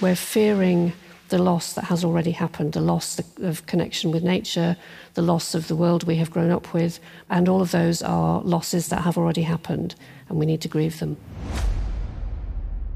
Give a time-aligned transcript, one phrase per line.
[0.00, 0.94] We're fearing
[1.28, 4.76] the loss that has already happened, the loss of connection with nature,
[5.14, 6.98] the loss of the world we have grown up with,
[7.30, 9.94] and all of those are losses that have already happened,
[10.28, 11.18] and we need to grieve them.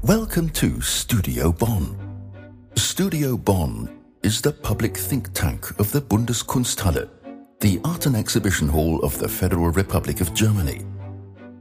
[0.01, 1.97] Welcome to Studio Bonn.
[2.75, 7.09] Studio Bonn is the public think tank of the Bundeskunsthalle,
[7.59, 10.83] the art and exhibition hall of the Federal Republic of Germany.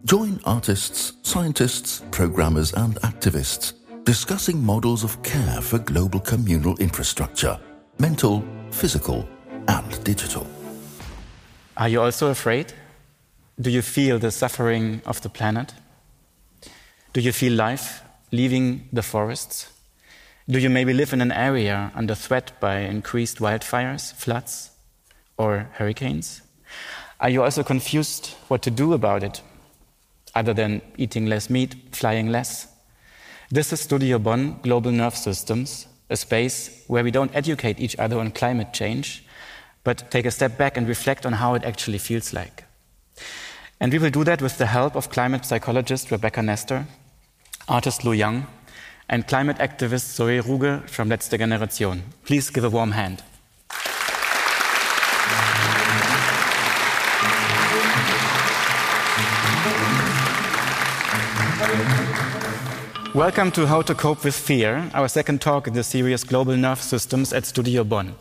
[0.05, 3.75] Join artists, scientists, programmers, and activists
[4.07, 7.59] discussing models of care for global communal infrastructure
[7.99, 9.29] mental, physical,
[9.67, 10.47] and digital.
[11.77, 12.73] Are you also afraid?
[13.61, 15.75] Do you feel the suffering of the planet?
[17.15, 19.73] Do you feel life leaving the forests?
[20.49, 24.71] Do you maybe live in an area under threat by increased wildfires, floods,
[25.37, 26.43] or hurricanes?
[27.19, 29.43] Are you also confused what to do about it,
[30.35, 32.69] other than eating less meat, flying less?
[33.49, 38.19] This is Studio Bonn Global Nerve Systems, a space where we don't educate each other
[38.19, 39.25] on climate change,
[39.85, 42.65] but take a step back and reflect on how it actually feels like.
[43.79, 46.87] And we will do that with the help of climate psychologist Rebecca Nestor,
[47.69, 48.49] artist Lu Yang,
[49.09, 52.03] and climate activist Zoe Ruge from Letzte Generation.
[52.25, 53.23] Please give a warm hand.
[63.17, 66.83] Welcome to How to Cope with Fear, our second talk in the series Global Nerve
[66.83, 68.15] Systems at Studio Bonn.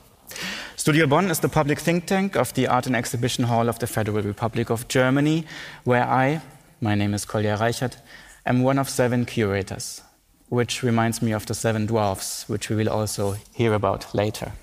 [0.77, 3.87] Studio Bonn is the public think tank of the Art and Exhibition Hall of the
[3.87, 5.43] Federal Republic of Germany,
[5.83, 6.41] where I,
[6.79, 7.97] my name is Kolja Reichert,
[8.45, 10.01] am one of seven curators,
[10.47, 14.53] which reminds me of the seven dwarfs, which we will also hear about later.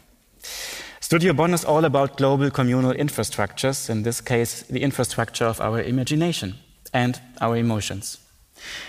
[1.01, 5.83] Studio Bonn is all about global communal infrastructures, in this case, the infrastructure of our
[5.83, 6.55] imagination
[6.95, 8.22] and our emotions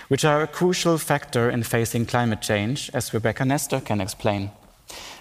[0.08, 4.50] which are a crucial factor in facing climate change, as Rebecca Nestor can explain.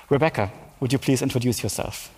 [0.09, 2.11] Rebecca, would you please introduce yourself?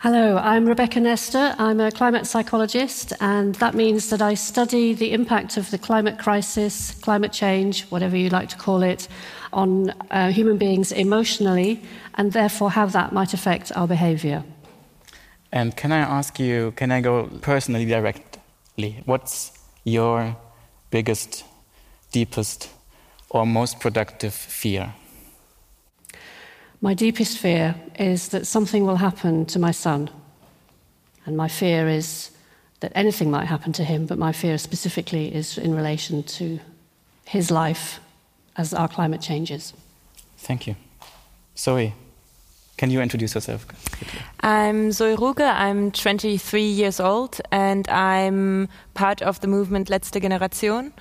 [0.00, 1.54] Hello, I'm Rebecca Nestor.
[1.58, 6.18] I'm a climate psychologist, and that means that I study the impact of the climate
[6.18, 9.06] crisis, climate change, whatever you like to call it,
[9.52, 11.80] on uh, human beings emotionally,
[12.14, 14.42] and therefore how that might affect our behavior.
[15.52, 19.02] And can I ask you, can I go personally directly?
[19.04, 19.52] What's
[19.84, 20.36] your
[20.92, 21.44] biggest,
[22.12, 22.70] deepest,
[23.30, 24.94] or most productive fear?
[26.80, 30.10] My deepest fear is that something will happen to my son.
[31.26, 32.30] And my fear is
[32.80, 36.60] that anything might happen to him, but my fear specifically is in relation to
[37.24, 38.00] his life
[38.56, 39.72] as our climate changes.
[40.36, 40.76] Thank you.
[41.56, 41.94] Zoe,
[42.82, 43.64] can you introduce yourself?
[44.40, 45.40] I'm Zoe Ruge.
[45.40, 50.92] I'm 23 years old and I'm part of the movement Letzte Generation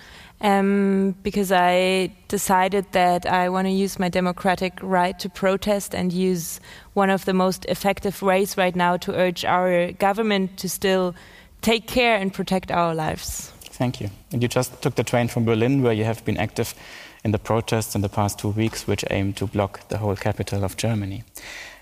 [0.42, 6.14] um, because I decided that I want to use my democratic right to protest and
[6.14, 6.60] use
[6.94, 11.16] one of the most effective ways right now to urge our government to still
[11.62, 13.52] take care and protect our lives.
[13.62, 14.12] Thank you.
[14.32, 16.76] And you just took the train from Berlin, where you have been active
[17.24, 20.64] in the protests in the past two weeks, which aim to block the whole capital
[20.64, 21.24] of Germany.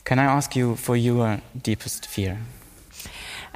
[0.10, 2.40] Can I ask you for your deepest fear?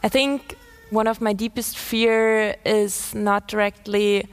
[0.03, 0.55] I think
[0.91, 4.27] one of my deepest fear is not directly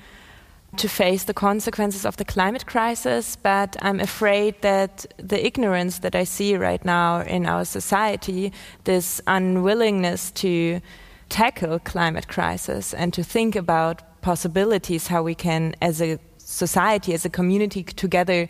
[0.77, 6.15] to face the consequences of the climate crisis, but I'm afraid that the ignorance that
[6.15, 8.53] I see right now in our society,
[8.85, 10.83] this unwillingness to
[11.31, 17.25] tackle climate crisis and to think about possibilities how we can as a society as
[17.25, 18.47] a community together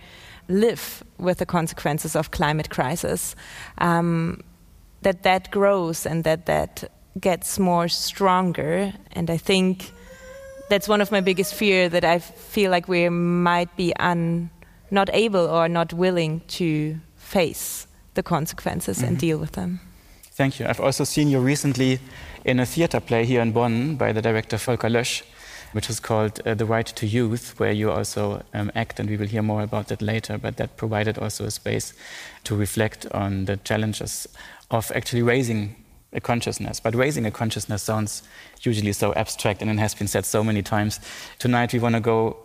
[0.50, 3.36] live with the consequences of climate crisis,
[3.78, 4.42] um,
[5.02, 8.92] that that grows and that that gets more stronger.
[9.12, 9.90] And I think
[10.68, 14.50] that's one of my biggest fear that I feel like we might be un,
[14.90, 19.08] not able or not willing to face the consequences mm -hmm.
[19.08, 19.28] and mm-hmm.
[19.28, 19.80] deal with them.
[20.36, 20.70] Thank you.
[20.70, 22.00] I've also seen you recently
[22.44, 25.22] in a theater play here in Bonn by the director Volker Lösch
[25.72, 29.16] which is called uh, The Right to Youth, where you also um, act, and we
[29.16, 30.38] will hear more about that later.
[30.38, 31.92] But that provided also a space
[32.44, 34.28] to reflect on the challenges
[34.70, 35.76] of actually raising
[36.12, 36.80] a consciousness.
[36.80, 38.22] But raising a consciousness sounds
[38.62, 41.00] usually so abstract, and it has been said so many times.
[41.38, 42.36] Tonight, we want to go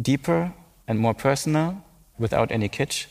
[0.00, 0.52] deeper
[0.88, 1.84] and more personal
[2.18, 3.06] without any kitsch.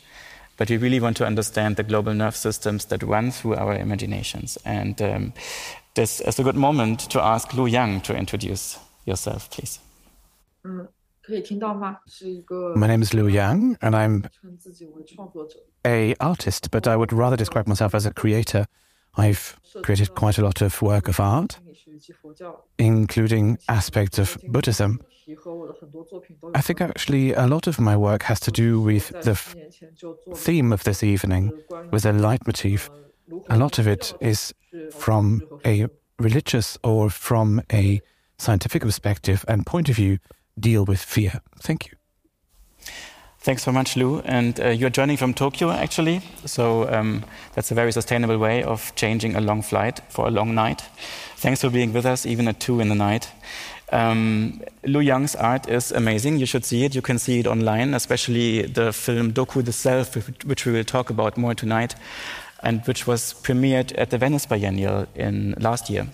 [0.58, 4.58] But we really want to understand the global nerve systems that run through our imaginations.
[4.66, 5.34] And um,
[5.94, 9.80] this is a good moment to ask Lu Yang to introduce yourself, please.
[12.76, 14.26] My name is Lu Yang, and I'm
[15.86, 18.68] a artist, but I would rather describe myself as a creator.
[19.16, 21.60] I've created quite a lot of work of art,
[22.78, 25.00] including aspects of Buddhism
[26.56, 29.36] I think actually a lot of my work has to do with the
[30.36, 31.52] theme of this evening,
[31.92, 32.90] with a leitmotif.
[33.50, 34.54] A lot of it is
[34.92, 35.88] from a
[36.18, 38.02] religious or from a
[38.40, 40.18] scientific perspective and point of view
[40.60, 41.42] deal with fear.
[41.62, 41.98] Thank you.
[43.42, 44.20] Thanks so much, Lu.
[44.26, 46.22] And uh, you're joining from Tokyo, actually.
[46.46, 50.54] So um, that's a very sustainable way of changing a long flight for a long
[50.54, 50.82] night.
[51.38, 53.32] Thanks for being with us, even at 2 in the night.
[53.92, 56.38] Um, Lu Yang's art is amazing.
[56.38, 56.96] You should see it.
[56.96, 61.10] You can see it online, especially the film Doku the Self, which we will talk
[61.10, 61.96] about more tonight,
[62.64, 66.08] and which was premiered at the Venice Biennial in last year.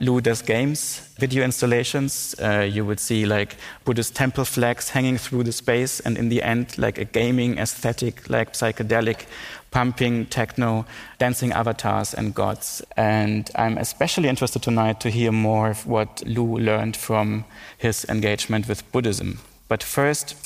[0.00, 2.34] Lu does games, video installations.
[2.40, 6.42] Uh, you would see like Buddhist temple flags hanging through the space, and in the
[6.42, 9.26] end, like a gaming aesthetic, like psychedelic,
[9.70, 10.84] pumping techno,
[11.18, 12.82] dancing avatars and gods.
[12.96, 17.44] And I'm especially interested tonight to hear more of what Lu learned from
[17.78, 19.38] his engagement with Buddhism.
[19.68, 20.36] But first,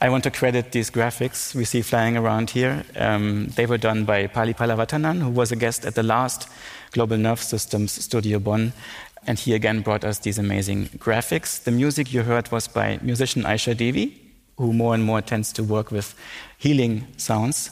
[0.00, 2.84] I want to credit these graphics we see flying around here.
[2.96, 6.48] Um, they were done by Pali Palavatanan, who was a guest at the last
[6.92, 8.72] Global Nerve Systems Studio Bonn.
[9.26, 11.62] And he again brought us these amazing graphics.
[11.62, 14.16] The music you heard was by musician Aisha Devi,
[14.56, 16.14] who more and more tends to work with
[16.56, 17.70] healing sounds.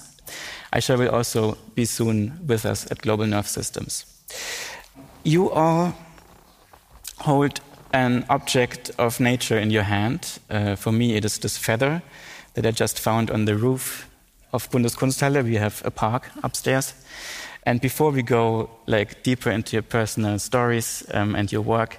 [0.73, 4.05] Aisha will also be soon with us at Global Nerve Systems.
[5.23, 5.94] You all
[7.19, 7.61] hold
[7.96, 10.38] an object of nature in your hand.
[10.50, 12.02] Uh, for me, it is this feather
[12.54, 14.08] that I just found on the roof
[14.52, 15.43] of Bundeskunsthalle.
[15.43, 16.94] We have a park upstairs.
[17.64, 21.98] And before we go like deeper into your personal stories um, and your work,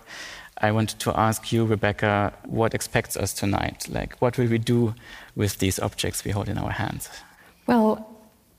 [0.61, 3.88] I wanted to ask you, Rebecca, what expects us tonight?
[3.89, 4.94] Like, what will we do
[5.35, 7.09] with these objects we hold in our hands?
[7.65, 8.07] Well,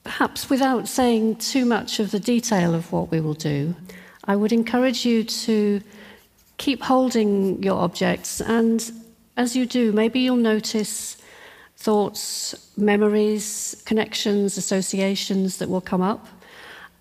[0.02, 3.74] perhaps without saying too much of the detail of what we will do,
[4.24, 5.80] I would encourage you to
[6.58, 8.92] keep holding your objects, and
[9.36, 11.16] as you do, maybe you'll notice
[11.76, 16.26] thoughts, memories, connections, associations that will come up.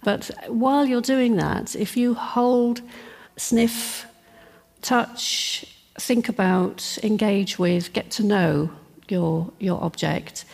[0.04, 2.81] But while you're doing that, if you hold,
[3.36, 4.06] sniff,
[4.81, 5.65] touch,
[6.00, 8.69] think about, engage with, get to know
[9.09, 10.45] your, your object,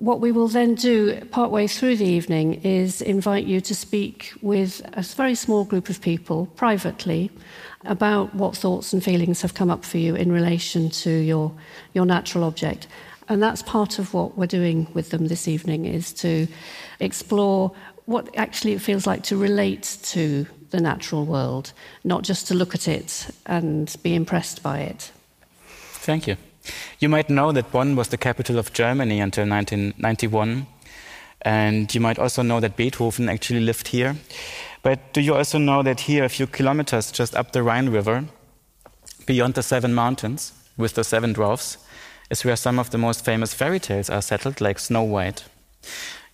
[0.00, 4.80] what we will then do partway through the evening is invite you to speak with
[4.94, 7.30] a very small group of people privately
[7.84, 11.52] about what thoughts and feelings have come up for you in relation to your,
[11.92, 12.86] your natural object.
[13.28, 16.48] And that's part of what we're doing with them this evening is to
[16.98, 17.70] explore
[18.06, 21.74] what actually it feels like to relate to the natural world,
[22.04, 25.12] not just to look at it and be impressed by it.
[25.66, 26.36] Thank you.
[26.98, 30.66] You might know that Bonn was the capital of Germany until 1991.
[31.42, 34.16] And you might also know that Beethoven actually lived here.
[34.82, 38.24] But do you also know that here, a few kilometers just up the Rhine River,
[39.26, 41.78] beyond the seven mountains with the seven dwarfs,
[42.30, 45.44] is where some of the most famous fairy tales are settled, like Snow White.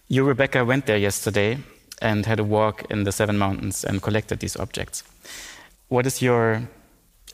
[0.09, 1.59] You, Rebecca, went there yesterday
[2.01, 5.03] and had a walk in the Seven Mountains and collected these objects.
[5.89, 6.69] What is your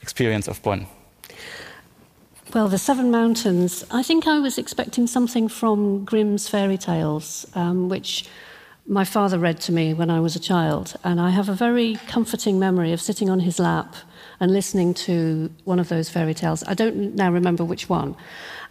[0.01, 0.87] experience of Bonn?
[2.55, 7.89] Well, the Seven Mountains, I think I was expecting something from Grimm's fairy tales, um,
[7.89, 8.27] which
[8.87, 10.95] my father read to me when I was a child.
[11.03, 13.97] And I have a very comforting memory of sitting on his lap
[14.39, 16.63] and listening to one of those fairy tales.
[16.67, 18.17] I don't now remember which one,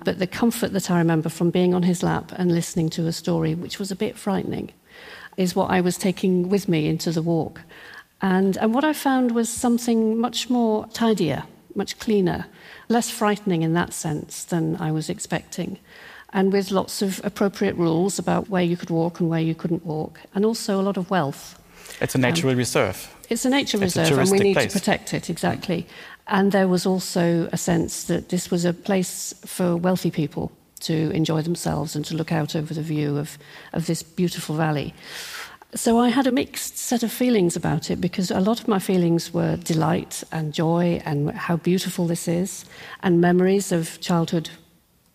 [0.06, 3.12] but the comfort that I remember from being on his lap and listening to a
[3.12, 4.74] story, which was a bit frightening,
[5.38, 7.62] is what I was taking with me into the walk.
[8.22, 12.46] And, and what I found was something much more tidier, much cleaner,
[12.92, 15.80] less frightening in that sense than I was expecting.
[16.34, 19.86] And with lots of appropriate rules about where you could walk and where you couldn't
[19.86, 21.60] walk, and also a lot of wealth.
[22.00, 23.14] It's a natural um, reserve.
[23.30, 24.74] It's a nature it's reserve, a and we need place.
[24.74, 25.88] to protect it, exactly.
[26.28, 31.12] And there was also a sense that this was a place for wealthy people to
[31.12, 33.38] enjoy themselves and to look out over the view of,
[33.74, 34.94] of this beautiful valley.
[35.74, 38.80] So I had a mixed set of feelings about it because a lot of my
[38.80, 42.66] feelings were delight and joy and how beautiful this is,
[43.04, 44.50] and memories of childhood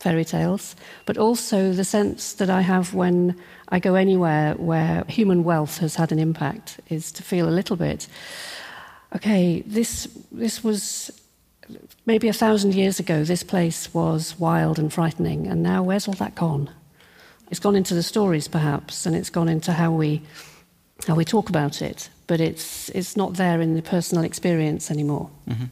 [0.00, 5.44] fairy tales, but also the sense that I have when I go anywhere where human
[5.44, 8.08] wealth has had an impact is to feel a little bit
[9.14, 11.10] okay, this, this was
[12.04, 16.14] maybe a thousand years ago, this place was wild and frightening, and now where's all
[16.14, 16.70] that gone?
[17.50, 20.23] It's gone into the stories, perhaps, and it's gone into how we,
[21.07, 25.31] how we talk about it, but it's, it's not there in the personal experience anymore.
[25.49, 25.65] Mm-hmm.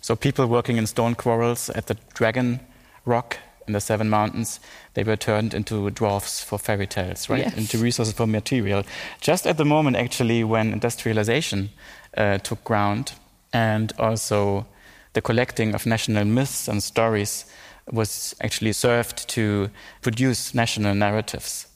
[0.00, 2.60] So, people working in stone quarrels at the Dragon
[3.04, 4.58] Rock in the Seven Mountains,
[4.94, 7.44] they were turned into dwarfs for fairy tales, right?
[7.44, 7.56] Yes.
[7.56, 8.82] Into resources for material.
[9.20, 11.70] Just at the moment, actually, when industrialization
[12.16, 13.12] uh, took ground
[13.52, 14.66] and also
[15.12, 17.44] the collecting of national myths and stories
[17.90, 19.70] was actually served to
[20.02, 21.66] produce national narratives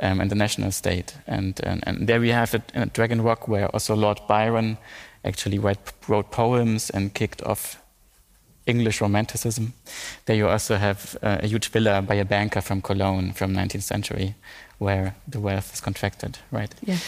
[0.00, 1.14] um, in the national state.
[1.26, 4.78] And, and, and there we have it Dragon Rock, where also Lord Byron
[5.24, 7.82] actually wrote, wrote poems and kicked off
[8.66, 9.72] English Romanticism.
[10.26, 13.82] There you also have uh, a huge villa by a banker from Cologne from 19th
[13.82, 14.34] century,
[14.78, 16.74] where the wealth is contracted, right?
[16.82, 17.02] Yes.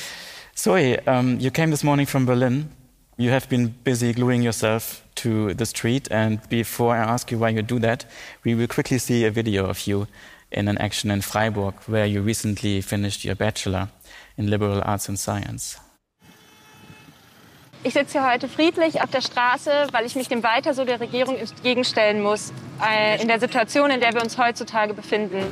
[0.57, 2.71] Zoe, um, you came this morning from Berlin.
[3.17, 7.51] You have been busy gluing yourself to the street, and before I ask you why
[7.51, 8.07] you do that,
[8.45, 10.07] we will quickly see a video of you
[10.51, 13.89] in an action in Freiburg, where you recently finished your bachelor
[14.37, 15.79] in liberal arts and science.
[17.83, 21.01] Ich sitze hier heute friedlich auf der Straße, weil ich mich dem Weiter so der
[21.01, 22.53] Regierung entgegenstellen muss,
[22.85, 25.47] äh, in der Situation, in der wir uns heutzutage befinden.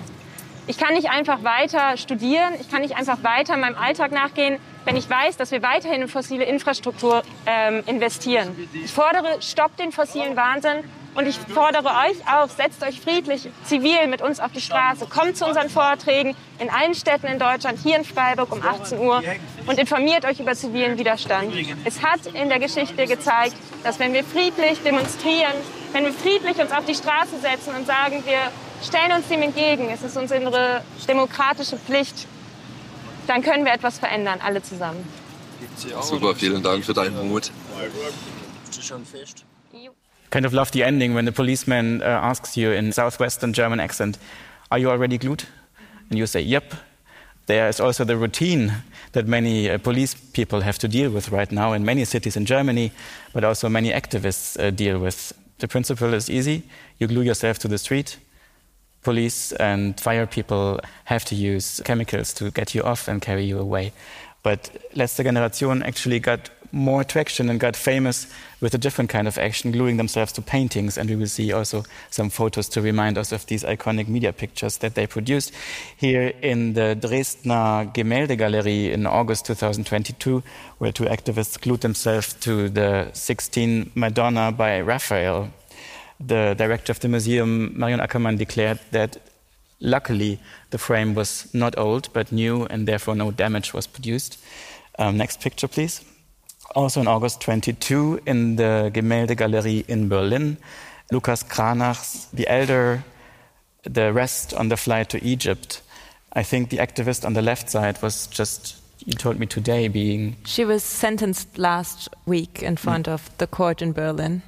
[0.69, 4.97] Ich kann nicht einfach weiter studieren, ich kann nicht einfach weiter meinem Alltag nachgehen, wenn
[4.97, 8.55] ich weiß, dass wir weiterhin in fossile Infrastruktur ähm, investieren.
[8.85, 10.85] Ich fordere, stoppt den fossilen Wahnsinn
[11.15, 15.07] und ich fordere euch auf, setzt euch friedlich, zivil mit uns auf die Straße.
[15.07, 19.23] Kommt zu unseren Vorträgen in allen Städten in Deutschland, hier in Freiburg um 18 Uhr
[19.67, 21.51] und informiert euch über zivilen Widerstand.
[21.87, 25.55] Es hat in der Geschichte gezeigt, dass wenn wir friedlich demonstrieren,
[25.93, 29.89] wenn wir friedlich uns auf die Straße setzen und sagen, wir stellen uns dem entgegen,
[29.91, 32.27] es ist unsere demokratische Pflicht,
[33.27, 35.05] dann können wir etwas verändern, alle zusammen.
[36.03, 37.51] Super, vielen Dank für deinen Mut.
[40.31, 44.19] kind of love the ending when the policeman uh, asks you in southwestern German accent,
[44.71, 45.45] "Are you already glued?"
[46.11, 46.75] And you say, "Yep."
[47.47, 48.83] There is also the routine
[49.13, 52.45] that many uh, police people have to deal with right now in many cities in
[52.45, 52.93] Germany,
[53.33, 55.33] but also many activists uh, deal with.
[55.59, 56.63] The principle is easy:
[56.99, 58.19] you glue yourself to the street.
[59.09, 63.59] Police and fire people have to use chemicals to get you off and carry you
[63.59, 63.93] away.
[64.43, 68.27] But Letzte Generation actually got more traction and got famous
[68.61, 70.99] with a different kind of action, gluing themselves to paintings.
[70.99, 74.77] And we will see also some photos to remind us of these iconic media pictures
[74.79, 75.55] that they produced.
[75.97, 80.43] Here in the Dresdner Gemäldegalerie in August 2022,
[80.77, 85.49] where two activists glued themselves to the Sistine Madonna by Raphael.
[86.21, 89.19] The director of the museum, Marion Ackermann, declared that
[89.81, 94.39] luckily the frame was not old but new and therefore no damage was produced.
[94.99, 96.05] Um, next picture, please
[96.75, 100.59] also in August 22 in the Gemäldegalerie in Berlin.
[101.11, 103.05] Lucas Cranach's The Elder,
[103.83, 105.83] the rest on the flight to Egypt.
[106.35, 110.37] I think the activist on the left side was just, you told me today, being.
[110.45, 113.13] She was sentenced last week in front mm.
[113.13, 114.43] of the court in Berlin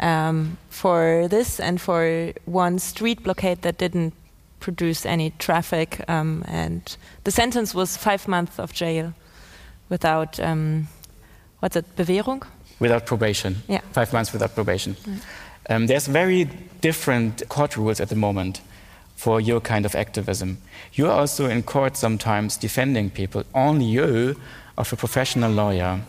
[0.00, 4.12] um, for this and for one street blockade that didn't
[4.60, 6.00] produce any traffic.
[6.08, 9.12] Um, and the sentence was five months of jail
[9.88, 10.40] without.
[10.40, 10.88] Um,
[11.60, 12.42] what's it, Bewährung?
[12.80, 13.56] Without probation.
[13.68, 13.80] Yeah.
[13.92, 14.96] Five months without probation.
[15.70, 16.44] Um, there's very
[16.80, 18.60] different court rules at the moment
[19.16, 20.58] for your kind of activism.
[20.92, 23.44] You're also in court sometimes defending people.
[23.54, 24.36] Only you
[24.76, 26.00] of a professional lawyer.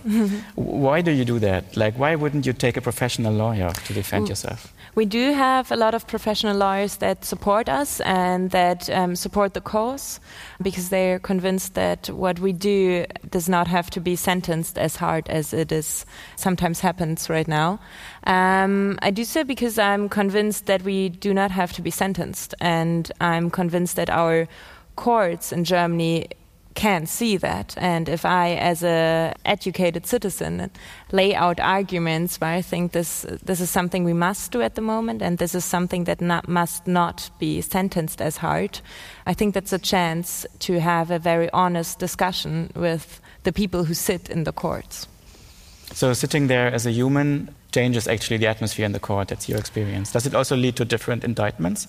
[0.56, 1.78] why do you do that?
[1.78, 4.74] Like, why wouldn't you take a professional lawyer to defend yourself?
[4.96, 9.54] We do have a lot of professional lawyers that support us and that um, support
[9.54, 10.22] the cause
[10.62, 15.28] because they're convinced that what we do does not have to be sentenced as hard
[15.30, 16.06] as it is
[16.38, 17.80] sometimes happens right now.
[18.26, 22.56] Um, I do so because I'm convinced that we do not have to be sentenced,
[22.62, 24.48] and I'm convinced that our
[24.96, 26.30] courts in Germany
[26.76, 27.74] can see that.
[27.78, 30.70] And if I, as a educated citizen,
[31.12, 34.82] lay out arguments where I think this this is something we must do at the
[34.82, 38.82] moment, and this is something that not, must not be sentenced as hard,
[39.26, 43.94] I think that's a chance to have a very honest discussion with the people who
[43.94, 45.08] sit in the courts.
[45.94, 49.28] So sitting there as a human changes actually the atmosphere in the court.
[49.28, 50.12] That's your experience.
[50.12, 51.88] Does it also lead to different indictments?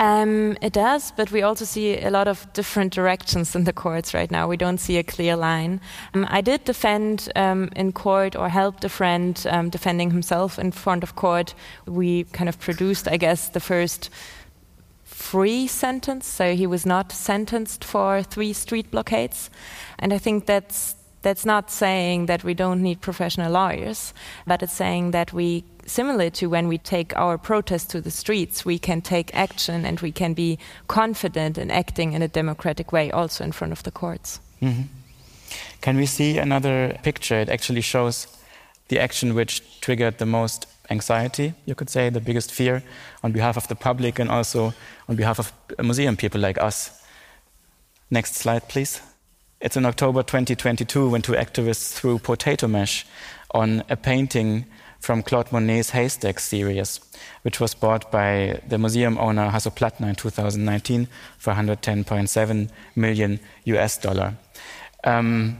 [0.00, 4.14] Um, it does, but we also see a lot of different directions in the courts
[4.14, 4.48] right now.
[4.48, 5.78] We don't see a clear line.
[6.14, 10.72] Um, I did defend um, in court or helped a friend um, defending himself in
[10.72, 11.54] front of court.
[11.84, 14.08] We kind of produced, I guess, the first
[15.04, 19.50] free sentence, so he was not sentenced for three street blockades.
[19.98, 24.14] And I think that's that's not saying that we don't need professional lawyers,
[24.46, 28.64] but it's saying that we similar to when we take our protests to the streets,
[28.64, 33.10] we can take action and we can be confident in acting in a democratic way
[33.10, 34.40] also in front of the courts.
[34.60, 34.84] Mm -hmm.
[35.80, 37.42] Can we see another picture?
[37.42, 38.28] It actually shows
[38.88, 42.82] the action which triggered the most anxiety, you could say, the biggest fear
[43.22, 44.72] on behalf of the public and also
[45.08, 46.90] on behalf of museum people like us.
[48.08, 49.00] Next slide, please.
[49.60, 53.06] It's in October 2022 when two activists threw potato mash
[53.50, 54.64] on a painting
[55.00, 57.00] from Claude Monet's Haystack series,
[57.42, 63.98] which was bought by the museum owner Hasso Plattner in 2019 for 110.7 million US
[63.98, 64.34] dollar.
[65.04, 65.56] Um,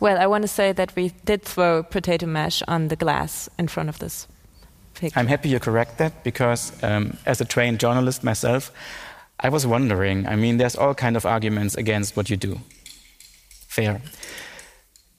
[0.00, 3.68] well, I want to say that we did throw potato mash on the glass in
[3.68, 4.26] front of this
[4.94, 5.18] picture.
[5.18, 8.72] I'm happy you correct that because, um, as a trained journalist myself,
[9.40, 10.26] I was wondering.
[10.26, 12.60] I mean, there's all kind of arguments against what you do.
[13.68, 14.00] Fair.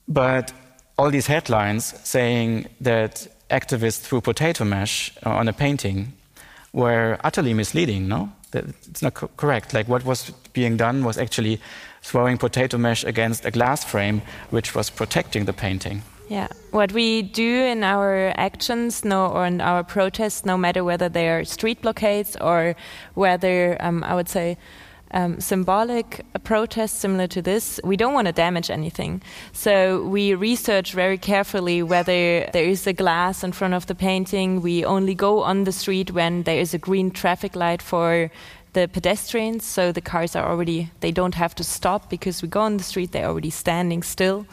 [0.08, 0.52] But
[1.00, 6.12] all these headlines saying that activists threw potato mash on a painting
[6.74, 8.30] were utterly misleading, no?
[8.54, 9.74] It's not co correct.
[9.74, 11.62] Like what was being done was actually
[12.02, 16.02] throwing potato mash against a glass frame which was protecting the painting.
[16.28, 21.10] Yeah, what we do in our actions, no, or in our protests, no matter whether
[21.10, 22.76] they are street blockades or
[23.14, 24.58] whether um, I would say
[25.12, 29.22] um, symbolic protests similar to this, we don't want to damage anything.
[29.54, 34.62] So we research very carefully whether there is a glass in front of the painting.
[34.62, 38.32] We only go on the street when there is a green traffic light for
[38.74, 42.62] the pedestrians, so the cars are already, they don't have to stop because we go
[42.62, 44.46] on the street, they're already standing still.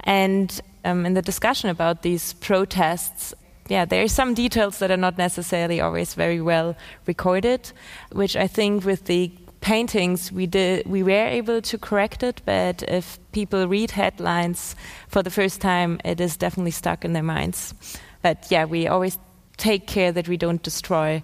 [0.00, 3.32] And um, in the discussion about these protests,
[3.68, 6.76] yeah, there are some details that are not necessarily always very well
[7.06, 7.70] recorded,
[8.10, 12.82] which I think with the paintings we did we were able to correct it but
[12.88, 14.74] if people read headlines
[15.08, 17.74] for the first time it is definitely stuck in their minds.
[18.22, 19.18] But yeah we always
[19.56, 21.22] take care that we don't destroy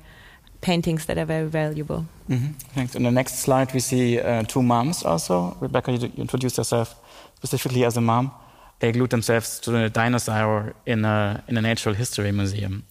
[0.61, 2.05] paintings that are very valuable.
[2.29, 2.75] Mm -hmm.
[2.75, 2.95] thanks.
[2.95, 5.57] In the next slide we see uh, two moms also.
[5.61, 6.97] Rebecca you introduced yourself
[7.37, 8.31] specifically as a mom.
[8.79, 12.85] They glued themselves to a dinosaur in a in a natural history museum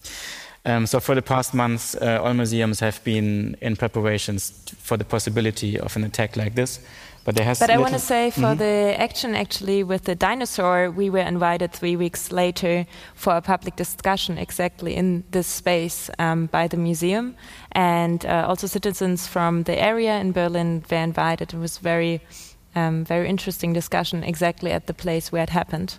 [0.65, 5.05] um, so for the past months, uh, all museums have been in preparations for the
[5.05, 6.79] possibility of an attack like this.
[7.23, 7.59] But there has.
[7.59, 8.57] But I want to say, for mm -hmm.
[8.57, 13.75] the action actually with the dinosaur, we were invited three weeks later for a public
[13.75, 17.35] discussion exactly in this space um, by the museum,
[17.71, 21.53] and uh, also citizens from the area in Berlin were invited.
[21.53, 22.21] It was very
[22.75, 25.97] um, very interesting discussion exactly at the place where it happened.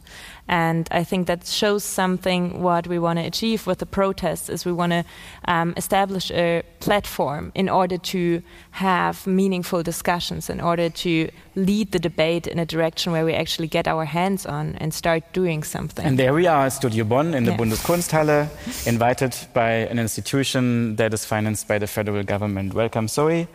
[0.48, 4.64] And I think that shows something what we want to achieve with the protests is
[4.64, 5.04] we want to
[5.46, 11.98] um, establish a platform in order to have meaningful discussions, in order to lead the
[11.98, 16.06] debate in a direction where we actually get our hands on and start doing something.
[16.06, 17.56] And there we are, Studio Bonn in the yeah.
[17.56, 18.48] Bundeskunsthalle,
[18.86, 22.74] invited by an institution that is financed by the federal government.
[22.74, 23.48] Welcome, Zoe.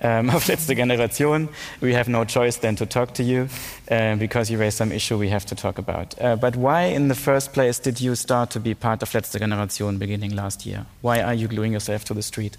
[0.00, 1.48] Um, of Letzte Generation,
[1.80, 3.48] we have no choice than to talk to you
[3.90, 6.14] uh, because you raised some issue we have to talk about.
[6.20, 9.38] Uh, but why, in the first place, did you start to be part of Letzte
[9.38, 10.86] Generation beginning last year?
[11.00, 12.56] Why are you gluing yourself to the street?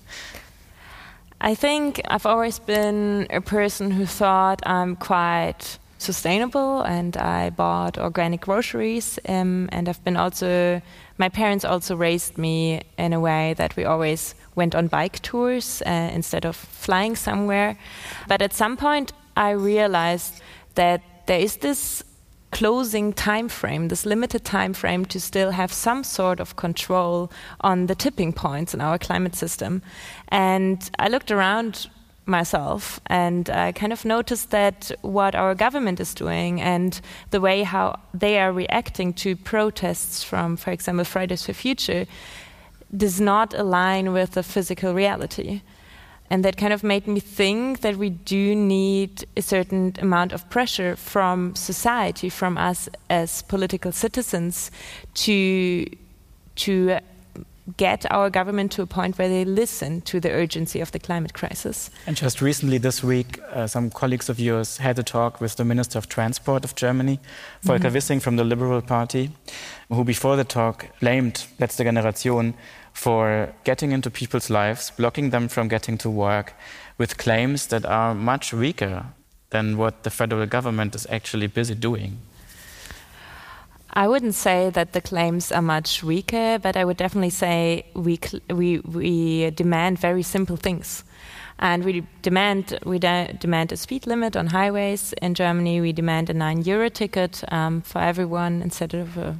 [1.41, 7.97] I think I've always been a person who thought I'm quite sustainable and I bought
[7.97, 10.81] organic groceries um, and I've been also
[11.17, 15.83] my parents also raised me in a way that we always went on bike tours
[15.85, 17.77] uh, instead of flying somewhere
[18.29, 20.41] but at some point I realized
[20.75, 22.01] that there is this
[22.51, 27.31] closing time frame, this limited time frame to still have some sort of control
[27.61, 29.81] on the tipping points in our climate system.
[30.29, 31.89] And I looked around
[32.25, 36.99] myself and I kind of noticed that what our government is doing and
[37.31, 42.05] the way how they are reacting to protests from, for example, Fridays for Future
[42.95, 45.61] does not align with the physical reality
[46.29, 50.49] and that kind of made me think that we do need a certain amount of
[50.49, 54.71] pressure from society, from us as political citizens,
[55.13, 55.85] to
[56.55, 56.99] to
[57.77, 61.33] get our government to a point where they listen to the urgency of the climate
[61.33, 61.89] crisis.
[62.07, 65.65] And just recently this week, uh, some colleagues of yours had a talk with the
[65.65, 67.19] Minister of Transport of Germany,
[67.61, 67.93] Volker mm -hmm.
[67.93, 69.31] Wissing from the Liberal Party,
[69.89, 72.53] who before the talk blamed Letzte Generation
[72.99, 76.53] for getting into people's lives, blocking them from getting to work
[76.97, 79.05] with claims that are much weaker
[79.51, 82.17] than what the federal government is actually busy doing.
[83.93, 88.19] I wouldn't say that the claims are much weaker, but I would definitely say we,
[88.49, 91.03] we, we demand very simple things.
[91.57, 95.81] And we demand, we de demand a speed limit on highways in Germany.
[95.81, 99.37] We demand a nine euro ticket um, for everyone instead of a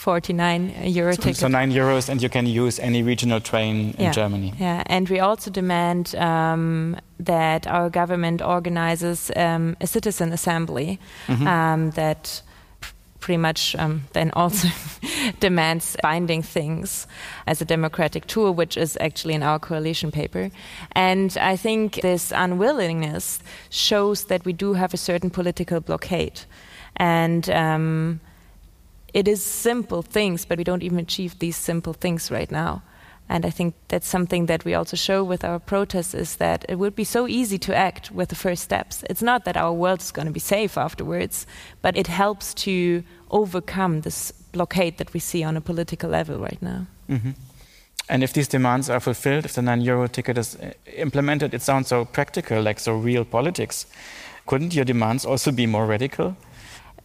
[0.00, 1.36] 49 euro so, ticket.
[1.36, 4.12] So 9 euros, and you can use any regional train in yeah.
[4.12, 4.54] Germany.
[4.58, 11.36] Yeah, and we also demand um, that our government organizes um, a citizen assembly mm
[11.36, 11.46] -hmm.
[11.46, 12.42] um, that
[13.18, 14.68] pretty much um, then also
[15.40, 17.06] demands binding things
[17.46, 20.50] as a democratic tool, which is actually in our coalition paper.
[20.92, 26.40] And I think this unwillingness shows that we do have a certain political blockade.
[26.96, 28.20] And um,
[29.12, 32.82] it is simple things, but we don't even achieve these simple things right now.
[33.28, 36.74] And I think that's something that we also show with our protests is that it
[36.80, 39.04] would be so easy to act with the first steps.
[39.08, 41.46] It's not that our world is going to be safe afterwards,
[41.80, 46.60] but it helps to overcome this blockade that we see on a political level right
[46.60, 46.86] now.
[47.08, 47.30] Mm-hmm.
[48.08, 51.62] And if these demands are fulfilled, if the nine euro ticket is uh, implemented, it
[51.62, 53.86] sounds so practical, like so real politics.
[54.46, 56.36] Couldn't your demands also be more radical?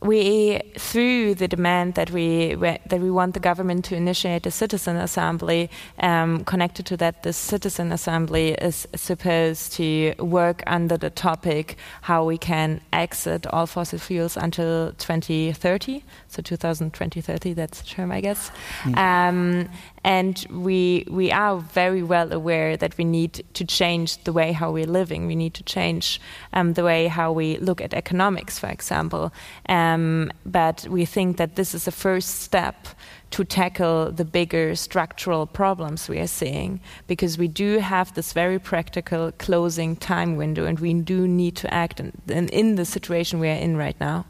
[0.06, 4.96] We through the demand that we that we want the government to initiate a citizen
[4.96, 11.78] assembly um, connected to that the citizen assembly is supposed to work under the topic
[12.02, 18.22] how we can exit all fossil fuels until 2030 so 2020 that's the term i
[18.22, 18.52] guess
[18.84, 18.98] mm.
[18.98, 19.70] um,
[20.06, 24.72] and we we are very well aware that we need to change the way how
[24.72, 25.26] we're living.
[25.26, 26.22] We need to change
[26.54, 29.34] um, the way how we look at economics, for example.
[29.68, 32.88] Um, but we think that this is a first step
[33.32, 38.60] to tackle the bigger structural problems we are seeing because we do have this very
[38.60, 43.40] practical closing time window and we do need to act in, in, in the situation
[43.40, 44.24] we are in right now.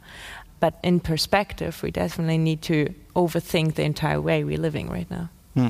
[0.61, 5.29] But in perspective, we definitely need to overthink the entire way we're living right now.
[5.55, 5.69] Hmm.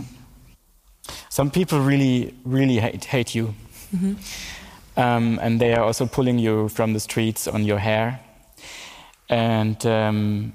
[1.30, 3.54] Some people really, really hate, hate you.
[3.96, 4.14] Mm-hmm.
[4.98, 8.20] Um, and they are also pulling you from the streets on your hair.
[9.30, 10.54] And um,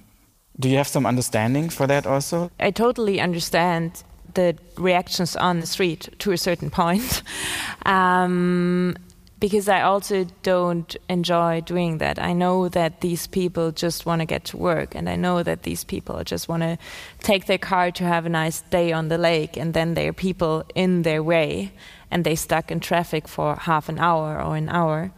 [0.58, 2.50] do you have some understanding for that also?
[2.58, 4.02] I totally understand
[4.34, 7.22] the reactions on the street to a certain point.
[7.86, 8.96] um,
[9.40, 12.18] because I also don't enjoy doing that.
[12.18, 15.62] I know that these people just want to get to work, and I know that
[15.62, 16.78] these people just want to
[17.20, 20.12] take their car to have a nice day on the lake, and then there are
[20.12, 21.72] people in their way,
[22.10, 25.10] and they stuck in traffic for half an hour or an hour.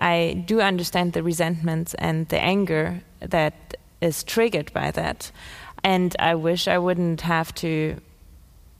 [0.00, 5.30] I do understand the resentment and the anger that is triggered by that,
[5.84, 8.00] and I wish I wouldn't have to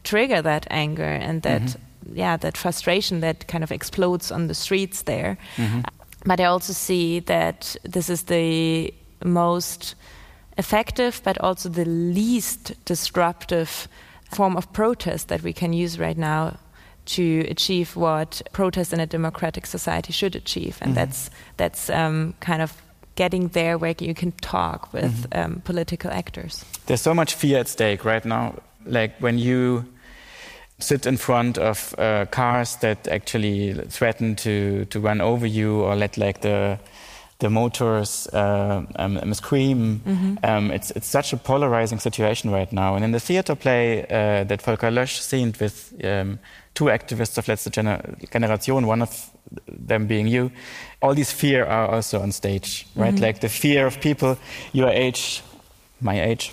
[0.02, 1.62] trigger that anger and that.
[1.62, 5.36] Mm-hmm yeah that frustration that kind of explodes on the streets there.
[5.56, 5.80] Mm-hmm.
[6.26, 8.92] But I also see that this is the
[9.24, 9.94] most
[10.58, 13.88] effective, but also the least disruptive
[14.30, 16.58] form of protest that we can use right now
[17.06, 20.94] to achieve what protest in a democratic society should achieve, and mm-hmm.
[20.94, 22.72] that's that's um, kind of
[23.16, 25.52] getting there where you can talk with mm-hmm.
[25.54, 26.64] um, political actors.
[26.86, 28.54] There's so much fear at stake right now.
[28.86, 29.84] Like when you
[30.80, 35.96] sit in front of uh, cars that actually threaten to, to run over you or
[35.96, 36.78] let like the
[37.40, 40.02] the motors uh, um, um, scream.
[40.06, 40.44] Mm-hmm.
[40.44, 42.94] Um, it's it's such a polarizing situation right now.
[42.94, 46.38] And in the theater play uh, that Volker Lösch scened with um,
[46.74, 49.30] two activists of Letzte Gener- Generation, one of
[49.66, 50.50] them being you,
[51.02, 53.14] all these fear are also on stage, right?
[53.14, 53.24] Mm-hmm.
[53.24, 54.36] Like the fear of people
[54.72, 55.42] your age,
[56.00, 56.52] my age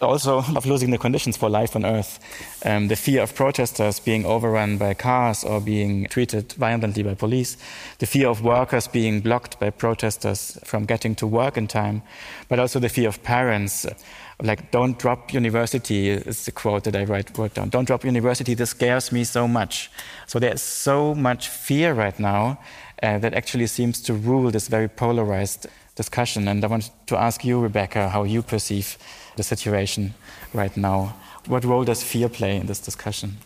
[0.00, 2.18] also of losing the conditions for life on Earth.
[2.64, 7.56] Um, the fear of protesters being overrun by cars or being treated violently by police.
[7.98, 12.02] The fear of workers being blocked by protesters from getting to work in time.
[12.48, 13.86] But also the fear of parents.
[14.42, 17.68] Like, don't drop university is the quote that I write, wrote down.
[17.68, 19.90] Don't drop university, this scares me so much.
[20.26, 22.58] So there's so much fear right now
[23.02, 26.48] uh, that actually seems to rule this very polarized discussion.
[26.48, 28.98] And I want to ask you, Rebecca, how you perceive
[29.36, 30.14] the situation
[30.52, 31.14] right now.
[31.46, 33.36] What role does fear play in this discussion?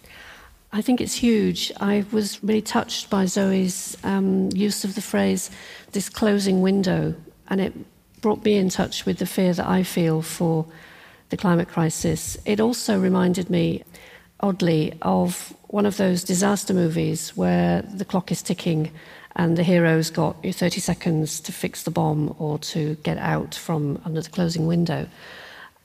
[0.72, 1.72] I think it's huge.
[1.80, 5.50] I was really touched by Zoe's um, use of the phrase,
[5.92, 7.14] this closing window,
[7.48, 7.72] and it
[8.20, 10.66] brought me in touch with the fear that I feel for
[11.30, 12.36] the climate crisis.
[12.44, 13.82] It also reminded me,
[14.40, 18.90] oddly, of one of those disaster movies where the clock is ticking
[19.36, 24.00] and the hero's got 30 seconds to fix the bomb or to get out from
[24.04, 25.06] under the closing window.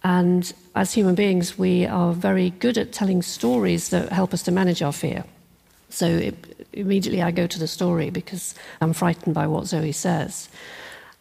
[0.04, 4.52] And as human beings, we are very good at telling stories that help us to
[4.52, 5.24] manage our fear.
[5.90, 10.50] So it, immediately I go to the story because I'm frightened by what Zoe says.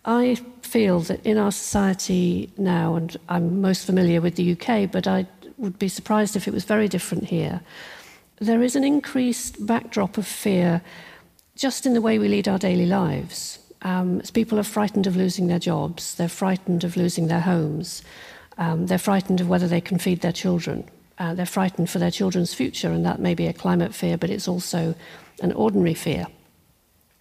[0.04, 5.06] I feel that in our society now, and I'm most familiar with the UK, but
[5.06, 5.26] I
[5.58, 7.60] would be surprised if it was very different here,
[8.40, 10.82] there is an increased backdrop of fear
[11.54, 13.60] just in the way we lead our daily lives.
[13.82, 18.02] Um, people are frightened of losing their jobs, they're frightened of losing their homes.
[18.58, 20.88] Um, they're frightened of whether they can feed their children.
[21.18, 24.30] Uh, they're frightened for their children's future, and that may be a climate fear, but
[24.30, 24.94] it's also
[25.40, 26.26] an ordinary fear.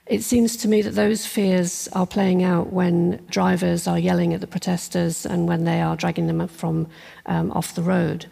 [0.08, 4.41] It seems to me that those fears are playing out when drivers are yelling at
[4.41, 6.88] the protesters and when they are dragging them from
[7.28, 8.26] um, off the road.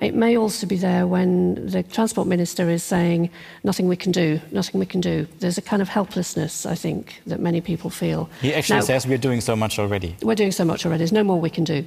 [0.00, 3.30] It may also be there when the transport minister is saying,
[3.62, 5.26] nothing we can do, nothing we can do.
[5.38, 8.28] There's a kind of helplessness, I think, that many people feel.
[8.40, 10.16] He actually now, says we're doing so much already.
[10.20, 10.98] We're doing so much already.
[10.98, 11.86] There's no more we can do.